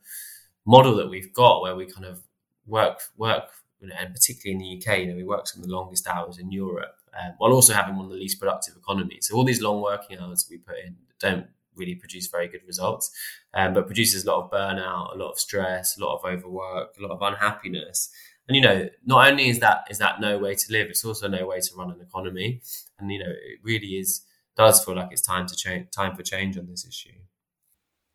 model 0.67 0.97
that 0.97 1.09
we've 1.09 1.33
got 1.33 1.63
where 1.63 1.75
we 1.75 1.87
kind 1.87 2.07
of 2.07 2.23
work, 2.67 3.01
work, 3.17 3.45
you 3.81 3.89
know, 3.89 3.95
and 3.99 4.15
particularly 4.15 4.53
in 4.53 4.59
the 4.59 4.93
UK, 4.93 5.01
you 5.01 5.07
know, 5.07 5.17
we 5.17 5.25
work 5.25 5.49
some 5.49 5.63
of 5.63 5.69
the 5.69 5.75
longest 5.75 6.07
hours 6.07 6.39
in 6.39 6.53
Europe, 6.53 6.97
um, 7.21 7.33
while 7.39 7.53
also 7.53 7.73
having 7.73 7.97
one 7.97 8.07
of 8.07 8.13
the 8.13 8.19
least 8.19 8.39
productive 8.39 8.77
economies. 8.77 9.29
So 9.29 9.37
all 9.37 9.45
these 9.45 9.63
long 9.63 9.83
working 9.83 10.19
hours 10.19 10.47
we 10.49 10.59
put 10.59 10.77
in 10.85 10.97
don't 11.19 11.47
really 11.75 11.95
produce 11.95 12.29
very 12.29 12.49
good 12.49 12.61
results, 12.67 13.11
um, 13.55 13.73
but 13.73 13.87
produces 13.87 14.25
a 14.25 14.31
lot 14.31 14.45
of 14.45 14.51
burnout, 14.51 15.15
a 15.15 15.19
lot 15.19 15.33
of 15.33 15.39
stress, 15.39 15.97
a 15.97 16.05
lot 16.05 16.19
of 16.19 16.25
overwork, 16.25 16.95
a 16.99 17.03
lot 17.03 17.11
of 17.11 17.23
unhappiness. 17.23 18.11
And 18.49 18.57
you 18.57 18.63
know, 18.63 18.89
not 19.05 19.31
only 19.31 19.49
is 19.49 19.61
that 19.61 19.87
is 19.91 19.99
that 19.99 20.21
no 20.21 20.39
way 20.39 20.55
to 20.55 20.73
live, 20.73 20.89
it's 20.89 21.05
also 21.05 21.29
no 21.29 21.47
way 21.47 21.61
to 21.61 21.75
run 21.77 21.91
an 21.91 22.01
economy. 22.01 22.61
And 22.99 23.11
you 23.11 23.19
know, 23.19 23.31
it 23.31 23.61
really 23.63 23.99
is 23.99 24.23
does 24.57 24.85
feel 24.85 24.97
like 24.97 25.09
it's 25.11 25.23
time 25.23 25.47
to 25.47 25.57
change, 25.57 25.91
time 25.91 26.15
for 26.15 26.23
change 26.23 26.59
on 26.59 26.67
this 26.67 26.87
issue. 26.87 27.19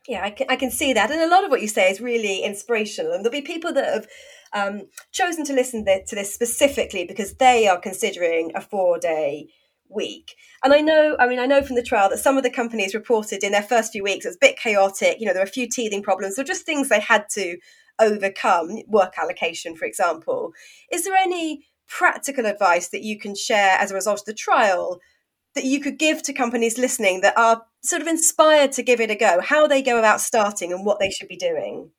Yeah, 0.08 0.24
I 0.24 0.30
can, 0.30 0.48
I 0.50 0.56
can 0.56 0.72
see 0.72 0.94
that. 0.94 1.12
And 1.12 1.22
a 1.22 1.28
lot 1.28 1.44
of 1.44 1.50
what 1.50 1.62
you 1.62 1.68
say 1.68 1.90
is 1.92 2.00
really 2.00 2.42
inspirational. 2.44 3.12
And 3.12 3.26
there'll 3.26 3.32
be 3.32 3.42
people 3.42 3.74
that 3.74 3.94
have 3.94 4.08
um, 4.54 4.84
chosen 5.12 5.44
to 5.46 5.54
listen 5.54 5.84
to 5.84 6.16
this 6.16 6.34
specifically 6.34 7.06
because 7.06 7.34
they 7.34 7.68
are 7.68 7.80
considering 7.80 8.52
a 8.56 8.62
four 8.62 9.00
day 9.00 9.50
week. 9.90 10.36
And 10.64 10.74
I 10.74 10.80
know, 10.80 11.16
I 11.20 11.28
mean, 11.28 11.40
I 11.40 11.46
know 11.46 11.62
from 11.62 11.76
the 11.76 11.84
trial 11.84 12.10
that 12.10 12.20
some 12.20 12.38
of 12.38 12.44
the 12.44 12.50
companies 12.50 12.94
reported 12.94 13.44
in 13.44 13.52
their 13.52 13.64
first 13.64 13.92
few 13.92 14.04
weeks 14.04 14.26
it 14.26 14.30
was 14.30 14.36
a 14.36 14.40
bit 14.42 14.58
chaotic. 14.58 15.20
You 15.20 15.26
know, 15.26 15.34
there 15.34 15.42
were 15.42 15.48
a 15.48 15.52
few 15.52 15.68
teething 15.68 16.04
problems 16.04 16.40
or 16.40 16.44
just 16.44 16.66
things 16.66 16.90
they 16.90 17.00
had 17.00 17.26
to 17.32 17.58
overcome, 18.00 18.82
work 18.88 19.14
allocation, 19.18 19.76
for 19.76 19.86
example. 19.86 20.54
Is 20.92 21.04
there 21.04 21.16
any 21.16 21.66
practical 21.88 22.46
advice 22.46 22.90
that 22.90 23.04
you 23.04 23.18
can 23.18 23.36
share 23.36 23.78
as 23.78 23.92
a 23.92 23.96
result 23.96 24.20
of 24.20 24.26
the 24.26 24.34
trial 24.34 25.00
that 25.58 25.66
you 25.66 25.82
could 25.82 26.00
give 26.00 26.24
to 26.24 26.34
companies 26.34 26.78
listening 26.78 27.22
that 27.22 27.38
are 27.38 27.64
sort 27.84 28.02
of 28.02 28.08
inspired 28.08 28.72
to 28.74 28.84
give 28.84 29.02
it 29.02 29.12
a 29.12 29.16
go, 29.16 29.42
how 29.42 29.68
they 29.68 29.82
go 29.82 29.98
about 30.00 30.22
starting 30.22 30.72
and 30.72 30.86
what 30.86 31.00
they 31.00 31.10
should 31.10 31.28
be 31.28 31.36
doing? 31.36 31.90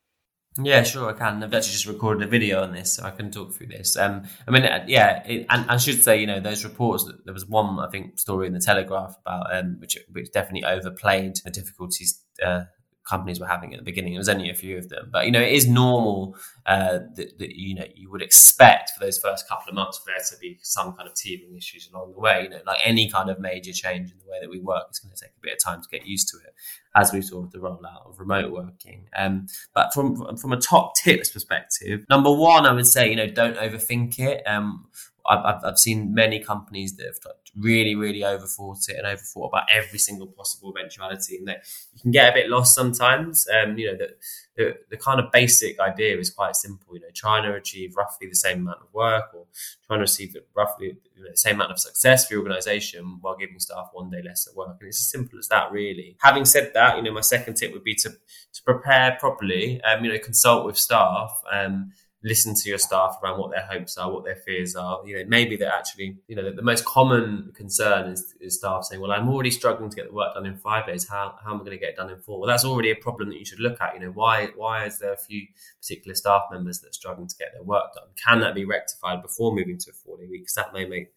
Yeah, 0.61 0.83
sure, 0.83 1.09
I 1.09 1.13
can. 1.13 1.43
I've 1.43 1.53
actually 1.53 1.73
just 1.73 1.85
recorded 1.85 2.27
a 2.27 2.29
video 2.29 2.63
on 2.63 2.73
this, 2.73 2.93
so 2.93 3.03
I 3.03 3.11
can 3.11 3.31
talk 3.31 3.53
through 3.53 3.67
this. 3.67 3.95
Um, 3.95 4.23
I 4.47 4.51
mean, 4.51 4.63
uh, 4.63 4.83
yeah, 4.87 5.23
it, 5.25 5.45
and 5.49 5.69
I 5.69 5.77
should 5.77 6.03
say, 6.03 6.19
you 6.19 6.27
know, 6.27 6.39
those 6.39 6.63
reports. 6.63 7.09
There 7.23 7.33
was 7.33 7.45
one, 7.45 7.79
I 7.79 7.89
think, 7.89 8.19
story 8.19 8.47
in 8.47 8.53
the 8.53 8.59
Telegraph 8.59 9.15
about 9.21 9.55
um, 9.55 9.77
which 9.79 9.97
which 10.11 10.31
definitely 10.31 10.65
overplayed 10.65 11.35
the 11.45 11.51
difficulties 11.51 12.23
uh, 12.43 12.63
companies 13.09 13.39
were 13.39 13.47
having 13.47 13.73
at 13.73 13.79
the 13.79 13.83
beginning. 13.83 14.13
There 14.13 14.19
was 14.19 14.29
only 14.29 14.49
a 14.49 14.53
few 14.53 14.77
of 14.77 14.89
them, 14.89 15.09
but 15.11 15.25
you 15.25 15.31
know, 15.31 15.41
it 15.41 15.51
is 15.51 15.67
normal 15.67 16.37
uh, 16.65 16.99
that, 17.15 17.37
that, 17.39 17.55
you 17.55 17.73
know 17.73 17.85
you 17.95 18.11
would 18.11 18.21
expect 18.21 18.91
for 18.91 19.03
those 19.03 19.17
first 19.17 19.49
couple 19.49 19.69
of 19.69 19.75
months 19.75 19.97
for 19.97 20.05
there 20.11 20.23
to 20.29 20.37
be 20.39 20.59
some 20.61 20.93
kind 20.93 21.09
of 21.09 21.15
teething 21.15 21.55
issues 21.55 21.89
along 21.91 22.13
the 22.13 22.19
way. 22.19 22.43
You 22.43 22.49
know, 22.49 22.59
like 22.65 22.77
any 22.83 23.09
kind 23.09 23.29
of 23.29 23.39
major 23.39 23.73
change 23.73 24.11
in 24.11 24.17
the 24.19 24.31
way 24.31 24.37
that 24.41 24.49
we 24.49 24.59
work, 24.59 24.85
it's 24.89 24.99
going 24.99 25.13
to 25.13 25.19
take 25.19 25.31
a 25.31 25.41
bit 25.41 25.53
of 25.53 25.63
time 25.63 25.81
to 25.81 25.89
get 25.89 26.05
used 26.05 26.29
to 26.29 26.37
it, 26.37 26.53
as 26.95 27.11
we 27.11 27.21
saw 27.21 27.41
with 27.41 27.51
the 27.51 27.57
rollout 27.57 28.07
of 28.07 28.19
remote 28.19 28.51
working. 28.51 29.07
Um, 29.15 29.47
but 29.73 29.93
from 29.93 30.37
from 30.37 30.53
a 30.53 30.57
top 30.57 30.95
tips 30.95 31.29
perspective, 31.31 32.05
number 32.09 32.31
one, 32.31 32.65
I 32.65 32.71
would 32.71 32.87
say 32.87 33.09
you 33.09 33.15
know 33.15 33.27
don't 33.27 33.57
overthink 33.57 34.19
it. 34.19 34.47
Um, 34.47 34.85
I've, 35.29 35.63
I've 35.63 35.79
seen 35.79 36.13
many 36.13 36.39
companies 36.39 36.95
that 36.97 37.05
have 37.05 37.19
really, 37.55 37.95
really 37.95 38.21
overthought 38.21 38.89
it 38.89 38.97
and 38.97 39.05
overthought 39.05 39.49
about 39.49 39.63
every 39.71 39.99
single 39.99 40.27
possible 40.27 40.73
eventuality, 40.75 41.37
and 41.37 41.47
that 41.47 41.63
you 41.93 42.01
can 42.01 42.11
get 42.11 42.31
a 42.31 42.33
bit 42.33 42.49
lost 42.49 42.75
sometimes. 42.75 43.47
Um, 43.47 43.77
you 43.77 43.91
know, 43.91 43.97
that 43.97 44.17
the, 44.57 44.77
the 44.89 44.97
kind 44.97 45.19
of 45.19 45.31
basic 45.31 45.79
idea 45.79 46.17
is 46.17 46.31
quite 46.31 46.55
simple. 46.55 46.95
You 46.95 47.01
know, 47.01 47.07
trying 47.13 47.43
to 47.43 47.53
achieve 47.55 47.95
roughly 47.95 48.27
the 48.27 48.35
same 48.35 48.59
amount 48.59 48.81
of 48.81 48.93
work 48.93 49.25
or 49.33 49.45
trying 49.85 49.99
to 49.99 50.05
achieve 50.05 50.35
roughly 50.55 50.97
the 51.15 51.37
same 51.37 51.55
amount 51.55 51.71
of 51.71 51.79
success 51.79 52.27
for 52.27 52.33
your 52.33 52.43
organization 52.43 53.19
while 53.21 53.37
giving 53.37 53.59
staff 53.59 53.89
one 53.93 54.09
day 54.09 54.21
less 54.23 54.47
at 54.47 54.55
work. 54.55 54.77
And 54.79 54.87
it's 54.87 54.99
as 54.99 55.09
simple 55.09 55.37
as 55.37 55.47
that, 55.49 55.71
really. 55.71 56.17
Having 56.21 56.45
said 56.45 56.71
that, 56.73 56.97
you 56.97 57.03
know, 57.03 57.13
my 57.13 57.21
second 57.21 57.55
tip 57.55 57.71
would 57.73 57.83
be 57.83 57.95
to 57.95 58.09
to 58.09 58.63
prepare 58.63 59.17
properly. 59.19 59.81
Um, 59.83 60.03
you 60.03 60.11
know, 60.11 60.19
consult 60.19 60.65
with 60.65 60.77
staff. 60.77 61.41
Um, 61.51 61.91
listen 62.23 62.53
to 62.53 62.67
your 62.67 62.77
staff 62.77 63.17
around 63.23 63.39
what 63.39 63.51
their 63.51 63.65
hopes 63.65 63.97
are, 63.97 64.11
what 64.11 64.25
their 64.25 64.35
fears 64.35 64.75
are. 64.75 65.01
You 65.05 65.17
know, 65.17 65.23
maybe 65.27 65.55
they're 65.55 65.71
actually, 65.71 66.17
you 66.27 66.35
know, 66.35 66.43
the, 66.43 66.51
the 66.51 66.61
most 66.61 66.83
common 66.83 67.51
concern 67.55 68.11
is, 68.11 68.33
is, 68.41 68.57
staff 68.57 68.83
saying, 68.83 69.01
"Well, 69.01 69.11
I'm 69.11 69.29
already 69.29 69.51
struggling 69.51 69.89
to 69.89 69.95
get 69.95 70.07
the 70.07 70.13
work 70.13 70.33
done 70.33 70.45
in 70.45 70.57
five 70.57 70.85
days. 70.85 71.07
How, 71.07 71.35
how 71.43 71.51
am 71.53 71.61
I 71.61 71.63
going 71.63 71.71
to 71.71 71.77
get 71.77 71.89
it 71.89 71.95
done 71.95 72.09
in 72.09 72.19
four? 72.19 72.39
Well, 72.39 72.49
that's 72.49 72.65
already 72.65 72.91
a 72.91 72.95
problem 72.95 73.29
that 73.29 73.39
you 73.39 73.45
should 73.45 73.59
look 73.59 73.79
at. 73.81 73.93
You 73.93 74.01
know, 74.01 74.11
why 74.11 74.49
why 74.55 74.85
is 74.85 74.99
there 74.99 75.13
a 75.13 75.17
few 75.17 75.47
particular 75.81 76.15
staff 76.15 76.43
members 76.51 76.79
that 76.79 76.89
are 76.89 76.93
struggling 76.93 77.27
to 77.27 77.37
get 77.37 77.53
their 77.53 77.63
work 77.63 77.93
done? 77.93 78.09
Can 78.23 78.41
that 78.41 78.55
be 78.55 78.65
rectified 78.65 79.21
before 79.21 79.55
moving 79.55 79.77
to 79.77 79.91
a 79.91 79.93
four 79.93 80.17
day 80.17 80.27
week? 80.29 80.41
Because 80.41 80.55
that 80.55 80.73
may 80.73 80.85
make 80.85 81.13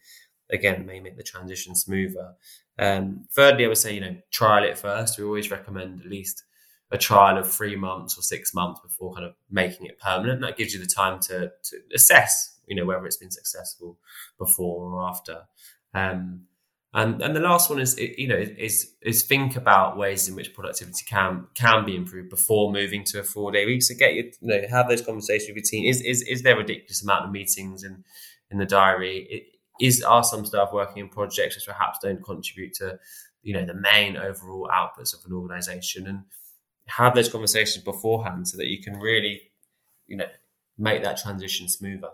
again 0.51 0.87
may 0.87 1.01
make 1.01 1.17
the 1.17 1.23
transition 1.23 1.75
smoother. 1.75 2.35
Um, 2.79 3.27
thirdly, 3.33 3.65
I 3.65 3.69
would 3.69 3.79
say, 3.79 3.95
you 3.95 4.01
know, 4.01 4.17
trial 4.31 4.65
it 4.65 4.79
first. 4.79 5.19
We 5.19 5.25
always 5.25 5.51
recommend 5.51 6.01
at 6.01 6.07
least 6.07 6.45
a 6.93 6.99
trial 6.99 7.39
of 7.39 7.51
three 7.51 7.77
months 7.77 8.19
or 8.19 8.23
six 8.23 8.53
months 8.55 8.81
before 8.81 9.15
kind 9.15 9.27
of 9.27 9.35
making 9.51 9.87
it 9.87 9.99
permanent. 9.99 10.41
That 10.43 10.57
gives 10.57 10.75
you 10.75 10.81
the 10.81 10.87
time 10.87 11.19
to, 11.21 11.51
to 11.69 11.77
assess, 11.95 12.59
you 12.67 12.77
know, 12.77 12.85
whether 12.85 13.07
it's 13.07 13.17
been 13.17 13.31
successful 13.31 13.99
before 14.39 14.93
or 14.93 15.09
after. 15.09 15.37
Um, 15.95 16.47
And 16.95 17.23
and 17.23 17.35
the 17.35 17.41
last 17.41 17.71
one 17.71 17.81
is 17.81 17.99
you 17.99 18.29
know 18.29 18.37
is 18.69 18.77
is 19.01 19.25
think 19.25 19.57
about 19.57 19.97
ways 19.97 20.29
in 20.29 20.35
which 20.37 20.53
productivity 20.53 21.05
can 21.09 21.47
can 21.55 21.87
be 21.87 21.95
improved 21.97 22.29
before 22.29 22.71
moving 22.71 23.03
to 23.05 23.21
a 23.21 23.23
four 23.23 23.51
day 23.51 23.65
week. 23.65 23.83
So 23.83 23.95
get 23.95 24.13
your 24.15 24.27
you 24.43 24.49
know 24.51 24.61
have 24.69 24.89
those 24.89 25.05
conversations 25.11 25.49
with 25.49 25.57
your 25.57 25.71
team. 25.73 25.89
Is 25.89 26.03
is 26.03 26.21
is 26.35 26.43
there 26.43 26.55
a 26.55 26.59
ridiculous 26.59 27.03
amount 27.03 27.25
of 27.25 27.31
meetings 27.33 27.83
in 27.83 28.05
in 28.51 28.59
the 28.59 28.67
diary? 28.67 29.47
Is 29.81 30.03
are 30.03 30.23
some 30.23 30.45
staff 30.45 30.69
working 30.73 30.99
in 31.03 31.09
projects 31.09 31.55
which 31.57 31.67
perhaps 31.67 31.99
don't 32.03 32.23
contribute 32.23 32.75
to 32.81 32.99
you 33.43 33.55
know 33.55 33.65
the 33.65 33.81
main 33.93 34.19
overall 34.19 34.69
outputs 34.81 35.15
of 35.15 35.21
an 35.25 35.33
organization 35.33 36.07
and 36.07 36.21
have 36.87 37.15
those 37.15 37.29
conversations 37.29 37.85
beforehand 37.85 38.49
so 38.49 38.57
that 38.57 38.67
you 38.67 38.83
can 38.83 38.99
really 38.99 39.53
you 40.07 40.17
know 40.17 40.27
make 40.79 41.03
that 41.03 41.17
transition 41.17 41.69
smoother 41.69 42.11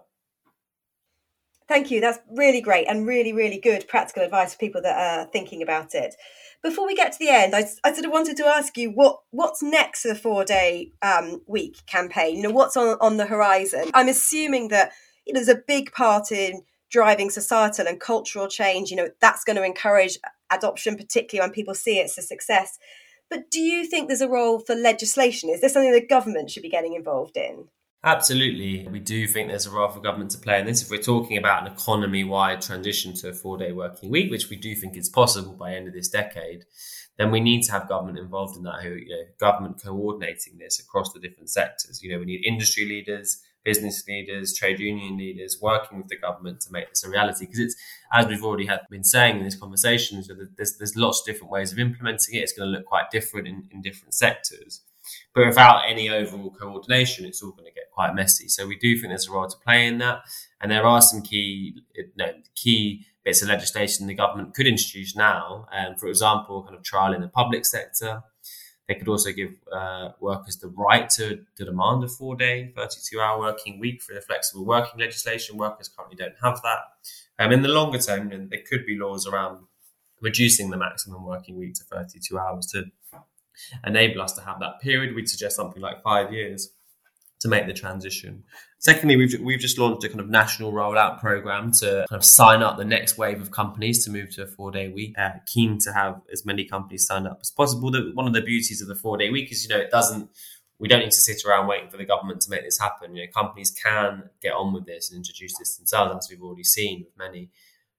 Thank 1.69 1.91
you. 1.91 2.01
That's 2.01 2.19
really 2.31 2.63
great 2.63 2.87
and 2.89 3.07
really, 3.07 3.35
really 3.35 3.61
good 3.61 3.87
practical 3.89 4.23
advice 4.23 4.55
for 4.55 4.59
people 4.59 4.81
that 4.81 4.97
are 4.97 5.27
thinking 5.27 5.63
about 5.63 5.95
it. 5.95 6.17
Before 6.63 6.87
we 6.87 6.97
get 6.97 7.13
to 7.13 7.19
the 7.19 7.29
end, 7.29 7.55
I, 7.55 7.67
I 7.85 7.93
sort 7.93 8.07
of 8.07 8.11
wanted 8.11 8.39
to 8.39 8.47
ask 8.47 8.77
you 8.79 8.91
what 8.91 9.21
what's 9.31 9.63
next 9.63 10.03
for 10.03 10.09
the 10.09 10.15
four 10.15 10.45
day 10.45 10.93
um, 11.03 11.43
week 11.47 11.85
campaign. 11.87 12.37
You 12.37 12.45
know, 12.45 12.51
what's 12.51 12.77
on 12.77 12.97
on 13.01 13.19
the 13.19 13.27
horizon? 13.27 13.91
I'm 13.93 14.09
assuming 14.09 14.69
that 14.69 14.93
you 15.27 15.35
know, 15.35 15.41
there's 15.41 15.57
a 15.57 15.63
big 15.69 15.93
part 15.93 16.33
in 16.33 16.63
driving 16.91 17.29
societal 17.29 17.87
and 17.87 18.01
cultural 18.01 18.49
change. 18.49 18.91
You 18.91 18.97
know, 18.97 19.09
that's 19.21 19.45
going 19.45 19.57
to 19.57 19.63
encourage 19.63 20.19
adoption, 20.51 20.97
particularly 20.97 21.47
when 21.47 21.55
people 21.55 21.75
see 21.75 21.99
it's 21.99 22.17
a 22.17 22.23
success. 22.23 22.79
But 23.31 23.51
do 23.51 23.61
you 23.61 23.87
think 23.87 24.09
there's 24.09 24.21
a 24.21 24.29
role 24.29 24.61
for 24.61 24.75
legislation? 24.75 25.51
Is 25.51 25.61
this 25.61 25.73
something 25.73 25.93
the 25.93 26.07
government 26.07 26.51
should 26.51 26.63
be 26.63 26.71
getting 26.71 26.95
involved 26.95 27.37
in? 27.37 27.69
Absolutely. 28.05 28.87
We 28.89 29.01
do 29.01 29.27
think 29.27 29.49
there's 29.49 29.67
a 29.67 29.71
role 29.71 29.89
for 29.89 30.01
government 30.01 30.31
to 30.31 30.39
play 30.39 30.61
in 30.61 30.67
this. 30.67 30.83
If 30.83 30.91
we're 30.91 31.03
talking 31.03 31.37
about 31.37 31.67
an 31.67 31.73
economy 31.73 32.23
wide 32.23 32.63
transition 32.63 33.13
to 33.15 33.31
a 33.31 33.33
four 33.33 33.59
day 33.59 33.73
working 33.73 34.11
week, 34.11 34.31
which 34.31 34.49
we 34.49 34.57
do 34.57 34.75
think 34.75 34.97
is 34.97 35.09
possible 35.09 35.53
by 35.53 35.75
end 35.75 35.89
of 35.89 35.95
this 35.95 36.09
decade, 36.09 36.65
then 37.19 37.33
we 37.33 37.41
need 37.41 37.65
to 37.65 37.73
have 37.73 37.89
government 37.89 38.19
involved 38.19 38.57
in 38.57 38.63
that, 38.63 38.83
who, 38.83 38.91
you 38.91 39.09
know, 39.09 39.25
government 39.41 39.83
coordinating 39.85 40.59
this 40.59 40.79
across 40.79 41.13
the 41.13 41.19
different 41.19 41.51
sectors. 41.51 42.01
You 42.01 42.13
know, 42.13 42.21
we 42.21 42.27
need 42.27 42.47
industry 42.47 42.85
leaders, 42.87 43.43
business 43.65 44.07
leaders, 44.07 44.55
trade 44.55 44.79
union 44.79 45.17
leaders 45.17 45.59
working 45.61 45.99
with 45.99 46.09
the 46.09 46.19
government 46.19 46.61
to 46.63 46.73
make 46.73 46.89
this 46.89 47.05
a 47.05 47.11
reality. 47.11 47.47
Because 47.47 47.59
it's, 47.61 47.77
as 48.13 48.27
we've 48.27 48.45
already 48.45 48.67
had 48.67 48.81
been 48.91 49.05
saying 49.05 49.39
in 49.39 49.45
this 49.45 49.57
conversation, 49.57 50.23
there's, 50.57 50.79
there's 50.79 50.97
lots 50.97 51.21
of 51.21 51.27
different 51.27 51.51
ways 51.51 51.73
of 51.73 51.79
implementing 51.79 52.35
it. 52.35 52.39
It's 52.39 52.53
going 52.53 52.71
to 52.71 52.79
look 52.79 52.87
quite 52.87 53.11
different 53.11 53.47
in, 53.47 53.69
in 53.71 53.83
different 53.83 54.15
sectors. 54.15 54.83
But 55.35 55.47
without 55.47 55.83
any 55.87 56.09
overall 56.11 56.51
coordination, 56.51 57.25
it's 57.25 57.43
all 57.43 57.53
going 57.53 57.65
to 57.65 57.73
get 57.73 57.91
quite 57.93 58.15
messy. 58.15 58.49
So 58.49 58.67
we 58.67 58.77
do 58.77 58.97
think 58.97 59.09
there's 59.11 59.29
a 59.29 59.33
role 59.33 59.49
to 59.49 59.57
play 59.59 59.87
in 59.87 59.99
that, 59.99 60.21
and 60.61 60.71
there 60.71 60.85
are 60.85 61.01
some 61.01 61.23
key 61.23 61.83
you 61.95 62.05
know, 62.17 62.33
key 62.55 63.07
bits 63.25 63.43
of 63.43 63.49
legislation 63.49 64.07
the 64.07 64.15
government 64.15 64.55
could 64.55 64.67
introduce 64.67 65.15
now. 65.17 65.67
Um, 65.73 65.97
for 65.97 66.09
example, 66.09 66.63
kind 66.63 66.77
of 66.77 66.83
trial 66.83 67.13
in 67.13 67.21
the 67.21 67.29
public 67.29 67.67
sector. 67.67 68.23
They 68.89 68.95
could 68.95 69.09
also 69.09 69.33
give 69.33 69.55
uh, 69.71 70.11
workers 70.19 70.57
the 70.57 70.69
right 70.69 71.09
to, 71.11 71.45
to 71.57 71.65
demand 71.65 72.03
a 72.05 72.09
four 72.09 72.35
day, 72.35 72.73
32 72.75 73.21
hour 73.21 73.39
working 73.39 73.79
week 73.79 74.01
for 74.01 74.15
the 74.15 74.23
flexible 74.23 74.65
working 74.65 74.99
legislation. 74.99 75.59
Workers 75.59 75.89
currently 75.89 76.17
don't 76.17 76.35
have 76.43 76.63
that. 76.63 76.79
Um, 77.39 77.53
in 77.53 77.61
the 77.61 77.69
longer 77.69 77.99
term, 77.99 78.31
there 78.31 78.63
could 78.69 78.87
be 78.87 78.99
laws 78.99 79.27
around 79.27 79.67
reducing 80.23 80.71
the 80.71 80.79
maximum 80.79 81.25
working 81.25 81.59
week 81.59 81.75
to 81.75 81.85
32 81.85 82.39
hours 82.39 82.67
to 82.69 82.87
enable 83.87 84.23
us 84.23 84.33
to 84.33 84.41
have 84.41 84.59
that 84.61 84.81
period. 84.81 85.15
We'd 85.15 85.29
suggest 85.29 85.57
something 85.57 85.83
like 85.83 86.03
five 86.03 86.33
years 86.33 86.71
to 87.41 87.49
make 87.49 87.67
the 87.67 87.73
transition. 87.73 88.43
Secondly, 88.79 89.17
we've 89.17 89.41
we've 89.41 89.59
just 89.59 89.79
launched 89.79 90.05
a 90.05 90.09
kind 90.09 90.21
of 90.21 90.29
national 90.29 90.73
rollout 90.73 91.21
program 91.21 91.73
to 91.73 92.07
kind 92.09 92.19
of 92.19 92.25
sign 92.25 92.63
up 92.63 92.77
the 92.77 92.85
next 92.85 93.19
wave 93.19 93.41
of 93.41 93.51
companies 93.51 94.05
to 94.05 94.11
move 94.11 94.31
to 94.35 94.43
a 94.43 94.47
four 94.47 94.71
day 94.71 94.89
week. 94.89 95.19
Uh, 95.19 95.31
keen 95.47 95.79
to 95.79 95.93
have 95.93 96.21
as 96.33 96.45
many 96.45 96.65
companies 96.65 97.07
signed 97.07 97.27
up 97.27 97.39
as 97.41 97.51
possible. 97.51 97.91
The, 97.91 98.11
one 98.15 98.27
of 98.27 98.35
the 98.35 98.43
beauties 98.43 98.81
of 98.81 98.89
the 98.89 98.95
four 98.95 99.17
day 99.17 99.31
week 99.31 99.51
is 99.53 99.65
you 99.65 99.69
know 99.69 99.81
it 99.81 99.91
doesn't. 99.91 100.31
We 100.81 100.87
don't 100.87 101.01
need 101.01 101.11
to 101.11 101.21
sit 101.21 101.45
around 101.45 101.67
waiting 101.67 101.91
for 101.91 101.97
the 101.97 102.05
government 102.05 102.41
to 102.43 102.51
make 102.51 102.63
this 102.63 102.79
happen. 102.79 103.17
You 103.17 103.25
know, 103.25 103.33
companies 103.35 103.73
can 103.73 104.31
get 104.41 104.53
on 104.53 104.73
with 104.73 104.87
this 104.87 105.11
and 105.11 105.17
introduce 105.17 105.59
this 105.59 105.77
themselves, 105.77 106.15
as 106.25 106.31
we've 106.31 106.43
already 106.43 106.63
seen 106.65 107.01
with 107.01 107.19
many 107.19 107.51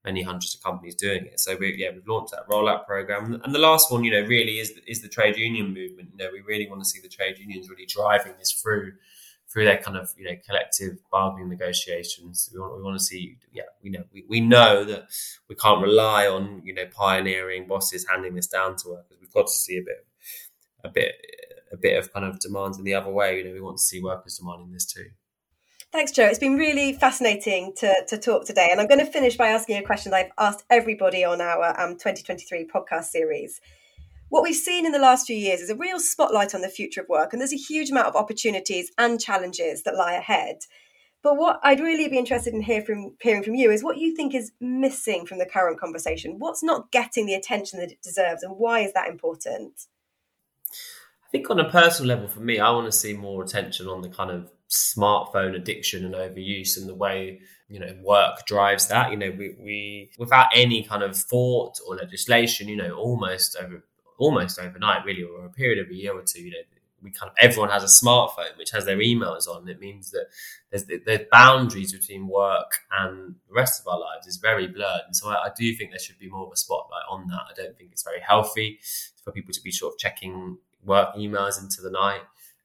many 0.05 0.21
hundreds 0.23 0.55
of 0.55 0.63
companies 0.63 0.95
doing 0.95 1.25
it. 1.25 1.39
So 1.41 1.57
we, 1.59 1.75
yeah, 1.77 1.89
we've 1.93 2.07
launched 2.07 2.31
that 2.31 2.47
rollout 2.47 2.85
program. 2.85 3.41
And 3.43 3.53
the 3.53 3.59
last 3.59 3.91
one, 3.91 4.05
you 4.05 4.11
know, 4.11 4.21
really 4.21 4.59
is 4.59 4.71
is 4.87 5.01
the 5.01 5.09
trade 5.09 5.37
union 5.37 5.73
movement. 5.73 6.09
You 6.13 6.17
know, 6.17 6.29
we 6.31 6.41
really 6.41 6.69
want 6.69 6.81
to 6.81 6.89
see 6.89 7.01
the 7.01 7.09
trade 7.09 7.37
unions 7.37 7.69
really 7.69 7.85
driving 7.85 8.33
this 8.39 8.53
through 8.53 8.93
through 9.51 9.65
their 9.65 9.77
kind 9.77 9.97
of 9.97 10.11
you 10.17 10.25
know 10.25 10.35
collective 10.45 10.97
bargaining 11.11 11.49
negotiations. 11.49 12.49
We 12.53 12.59
want, 12.59 12.77
we 12.77 12.83
want 12.83 12.97
to 12.97 13.03
see, 13.03 13.37
yeah, 13.51 13.63
we 13.83 13.89
know 13.89 14.03
we, 14.13 14.25
we 14.27 14.39
know 14.39 14.83
that 14.85 15.07
we 15.47 15.55
can't 15.55 15.81
rely 15.81 16.27
on 16.27 16.61
you 16.63 16.73
know 16.73 16.85
pioneering 16.91 17.67
bosses 17.67 18.07
handing 18.07 18.35
this 18.35 18.47
down 18.47 18.75
to 18.77 18.89
workers. 18.89 19.17
We've 19.19 19.33
got 19.33 19.47
to 19.47 19.53
see 19.53 19.77
a 19.77 19.81
bit, 19.81 20.07
a 20.83 20.89
bit, 20.89 21.15
a 21.71 21.77
bit 21.77 21.97
of 21.97 22.13
kind 22.13 22.25
of 22.25 22.39
demands 22.39 22.77
in 22.77 22.83
the 22.83 22.95
other 22.95 23.11
way. 23.11 23.37
You 23.37 23.45
know, 23.45 23.53
we 23.53 23.61
want 23.61 23.77
to 23.77 23.83
see 23.83 24.01
workers 24.01 24.37
demanding 24.37 24.71
this 24.71 24.85
too. 24.85 25.07
Thanks, 25.91 26.11
Joe. 26.11 26.25
It's 26.25 26.37
been 26.37 26.55
really 26.55 26.93
fascinating 26.93 27.73
to, 27.77 27.91
to 28.09 28.17
talk 28.19 28.45
today. 28.45 28.67
And 28.71 28.79
I'm 28.79 28.85
going 28.85 29.03
to 29.03 29.11
finish 29.11 29.35
by 29.35 29.47
asking 29.47 29.77
a 29.77 29.81
question 29.81 30.13
I've 30.13 30.31
asked 30.37 30.63
everybody 30.69 31.23
on 31.23 31.41
our 31.41 31.81
um, 31.81 31.93
2023 31.93 32.69
podcast 32.71 33.05
series. 33.05 33.59
What 34.29 34.43
we've 34.43 34.55
seen 34.55 34.85
in 34.85 34.91
the 34.91 34.99
last 34.99 35.25
few 35.25 35.35
years 35.35 35.59
is 35.59 35.71
a 35.71 35.75
real 35.75 35.99
spotlight 35.99 36.53
on 36.53 36.61
the 36.61 36.69
future 36.69 37.01
of 37.01 37.09
work, 37.09 37.33
and 37.33 37.41
there's 37.41 37.53
a 37.53 37.57
huge 37.57 37.89
amount 37.89 38.07
of 38.07 38.15
opportunities 38.15 38.91
and 38.97 39.19
challenges 39.19 39.83
that 39.83 39.95
lie 39.95 40.13
ahead. 40.13 40.59
But 41.23 41.35
what 41.35 41.59
I'd 41.63 41.79
really 41.79 42.07
be 42.07 42.17
interested 42.17 42.53
in 42.53 42.61
hear 42.61 42.81
from, 42.81 43.15
hearing 43.21 43.43
from 43.43 43.55
you 43.55 43.71
is 43.71 43.83
what 43.83 43.97
you 43.97 44.15
think 44.15 44.35
is 44.35 44.51
missing 44.61 45.25
from 45.25 45.39
the 45.39 45.47
current 45.47 45.79
conversation. 45.79 46.35
What's 46.37 46.63
not 46.63 46.91
getting 46.91 47.25
the 47.25 47.33
attention 47.33 47.79
that 47.79 47.91
it 47.91 48.03
deserves, 48.03 48.43
and 48.43 48.55
why 48.55 48.81
is 48.81 48.93
that 48.93 49.09
important? 49.09 49.87
I 50.71 51.29
think 51.31 51.49
on 51.49 51.59
a 51.59 51.69
personal 51.69 52.15
level, 52.15 52.27
for 52.27 52.39
me, 52.39 52.59
I 52.59 52.69
want 52.69 52.85
to 52.85 52.97
see 52.97 53.13
more 53.13 53.43
attention 53.43 53.87
on 53.87 54.01
the 54.01 54.09
kind 54.09 54.29
of 54.29 54.51
smartphone 54.69 55.55
addiction 55.55 56.05
and 56.05 56.13
overuse 56.13 56.77
and 56.77 56.87
the 56.87 56.93
way 56.93 57.39
you 57.67 57.79
know 57.79 57.97
work 58.03 58.45
drives 58.45 58.87
that 58.87 59.09
you 59.09 59.17
know 59.17 59.31
we, 59.31 59.55
we 59.59 60.11
without 60.19 60.45
any 60.53 60.83
kind 60.83 61.01
of 61.01 61.17
thought 61.17 61.79
or 61.87 61.95
legislation 61.95 62.67
you 62.67 62.75
know 62.75 62.93
almost 62.93 63.57
over 63.59 63.83
almost 64.19 64.59
overnight 64.59 65.03
really 65.05 65.23
or 65.23 65.45
a 65.45 65.49
period 65.49 65.79
of 65.79 65.89
a 65.89 65.95
year 65.95 66.13
or 66.13 66.21
two 66.21 66.43
you 66.43 66.51
know 66.51 66.57
we 67.01 67.11
kind 67.11 67.29
of 67.29 67.35
everyone 67.39 67.69
has 67.69 67.83
a 67.83 68.05
smartphone 68.05 68.57
which 68.57 68.71
has 68.71 68.85
their 68.85 68.97
emails 68.97 69.47
on. 69.47 69.67
It 69.67 69.79
means 69.79 70.11
that 70.11 70.27
there's 70.69 70.85
the 70.85 71.27
boundaries 71.31 71.93
between 71.93 72.27
work 72.27 72.79
and 72.91 73.35
the 73.47 73.53
rest 73.53 73.81
of 73.81 73.87
our 73.87 73.99
lives 73.99 74.27
is 74.27 74.37
very 74.37 74.67
blurred. 74.67 75.01
And 75.05 75.15
so 75.15 75.29
I, 75.29 75.45
I 75.45 75.49
do 75.57 75.73
think 75.75 75.91
there 75.91 75.99
should 75.99 76.19
be 76.19 76.29
more 76.29 76.45
of 76.45 76.51
a 76.51 76.57
spotlight 76.57 77.03
on 77.09 77.27
that. 77.27 77.41
I 77.49 77.53
don't 77.55 77.77
think 77.77 77.91
it's 77.91 78.03
very 78.03 78.19
healthy 78.19 78.79
for 79.23 79.31
people 79.31 79.53
to 79.53 79.61
be 79.61 79.71
sort 79.71 79.93
of 79.93 79.99
checking 79.99 80.57
work 80.83 81.15
emails 81.15 81.61
into 81.61 81.81
the 81.81 81.91
night 81.91 82.21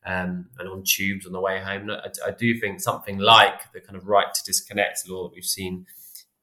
um, 0.06 0.46
and 0.58 0.68
on 0.68 0.82
tubes 0.84 1.26
on 1.26 1.32
the 1.32 1.40
way 1.40 1.60
home. 1.60 1.90
I, 1.90 2.08
I, 2.26 2.30
do 2.30 2.58
think 2.58 2.80
something 2.80 3.18
like 3.18 3.72
the 3.72 3.80
kind 3.80 3.96
of 3.96 4.06
right 4.06 4.32
to 4.32 4.44
disconnect 4.44 5.08
law 5.08 5.28
that 5.28 5.34
we've 5.34 5.44
seen 5.44 5.86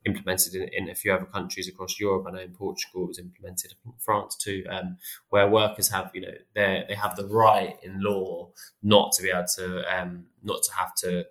implemented 0.06 0.56
in, 0.56 0.70
in 0.74 0.90
a 0.90 0.96
few 0.96 1.14
other 1.14 1.26
countries 1.26 1.68
across 1.68 2.00
Europe. 2.00 2.26
I 2.28 2.32
know 2.32 2.40
in 2.40 2.54
Portugal 2.54 3.04
it 3.04 3.08
was 3.08 3.20
implemented, 3.20 3.74
in 3.86 3.94
France 4.00 4.36
too, 4.36 4.64
um, 4.70 4.98
where 5.30 5.48
workers 5.48 5.90
have 5.90 6.12
you 6.14 6.22
know 6.22 6.34
they 6.56 6.84
they 6.88 6.96
have 6.96 7.16
the 7.16 7.28
right 7.28 7.76
in 7.84 8.02
law 8.02 8.50
not 8.82 9.12
to 9.14 9.24
be 9.24 9.30
able 9.30 9.46
to 9.56 9.84
um, 9.96 10.26
not 10.44 10.64
to 10.64 10.74
have 10.74 10.96
to 10.96 11.26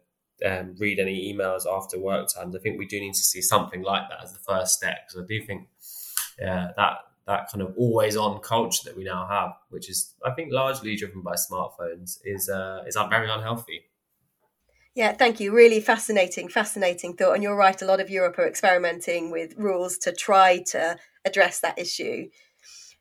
um, 0.44 0.74
read 0.78 0.98
any 0.98 1.33
emails 1.33 1.62
after 1.70 1.98
work 1.98 2.28
times. 2.28 2.56
I 2.56 2.59
think 2.61 2.78
we 2.78 2.87
do 2.87 3.00
need 3.00 3.14
to 3.14 3.24
see 3.24 3.42
something 3.42 3.83
like 3.83 4.09
that 4.09 4.22
as 4.22 4.33
the 4.33 4.38
first 4.38 4.74
step 4.74 5.06
because 5.06 5.24
I 5.24 5.26
do 5.26 5.44
think 5.44 5.68
uh, 6.40 6.68
that 6.76 6.98
that 7.26 7.48
kind 7.50 7.62
of 7.62 7.74
always 7.76 8.16
on 8.16 8.40
culture 8.40 8.83
that 8.85 8.96
we 8.96 9.04
now 9.04 9.26
have, 9.26 9.52
which 9.68 9.88
is 9.88 10.14
I 10.24 10.33
think 10.33 10.52
largely 10.52 10.96
driven 10.96 11.22
by 11.22 11.35
smartphones, 11.35 12.18
is 12.24 12.48
uh, 12.48 12.83
is 12.87 12.96
very 13.09 13.30
unhealthy. 13.30 13.83
Yeah, 15.00 15.12
thank 15.12 15.40
you. 15.40 15.50
Really 15.50 15.80
fascinating, 15.80 16.50
fascinating 16.50 17.16
thought. 17.16 17.32
And 17.32 17.42
you're 17.42 17.56
right, 17.56 17.80
a 17.80 17.86
lot 17.86 18.00
of 18.00 18.10
Europe 18.10 18.38
are 18.38 18.46
experimenting 18.46 19.30
with 19.30 19.54
rules 19.56 19.96
to 19.96 20.12
try 20.12 20.62
to 20.72 20.98
address 21.24 21.60
that 21.60 21.78
issue. 21.78 22.28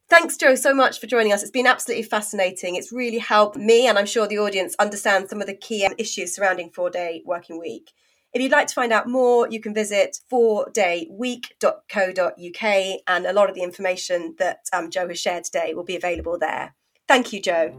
Thanks, 0.10 0.38
Joe, 0.38 0.56
so 0.56 0.74
much 0.74 1.02
for 1.02 1.08
joining 1.08 1.34
us. 1.34 1.42
It's 1.42 1.52
been 1.52 1.68
absolutely 1.68 2.04
fascinating. 2.04 2.78
It's 2.78 2.94
really 2.94 3.18
helped 3.18 3.58
me, 3.58 3.86
and 3.86 3.98
I'm 3.98 4.06
sure 4.06 4.28
the 4.28 4.40
audience, 4.40 4.78
understand 4.80 5.28
some 5.28 5.42
of 5.42 5.48
the 5.48 5.58
key 5.58 5.86
issues 5.98 6.34
surrounding 6.34 6.70
four 6.70 6.90
day 6.90 7.22
working 7.26 7.60
week. 7.60 7.92
If 8.32 8.42
you'd 8.42 8.54
like 8.54 8.68
to 8.68 8.74
find 8.74 8.94
out 8.94 9.10
more, 9.10 9.50
you 9.50 9.60
can 9.60 9.74
visit 9.74 10.20
fourdayweek.co.uk, 10.32 13.00
and 13.08 13.26
a 13.26 13.34
lot 13.34 13.50
of 13.50 13.56
the 13.56 13.64
information 13.64 14.36
that 14.40 14.60
um, 14.72 14.90
Joe 14.90 15.10
has 15.10 15.20
shared 15.20 15.44
today 15.44 15.74
will 15.74 15.84
be 15.84 15.98
available 15.98 16.40
there. 16.40 16.76
Thank 17.10 17.34
you, 17.34 17.42
Joe. 17.42 17.78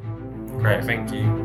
Great, 0.58 0.84
thank 0.84 1.10
you. 1.10 1.39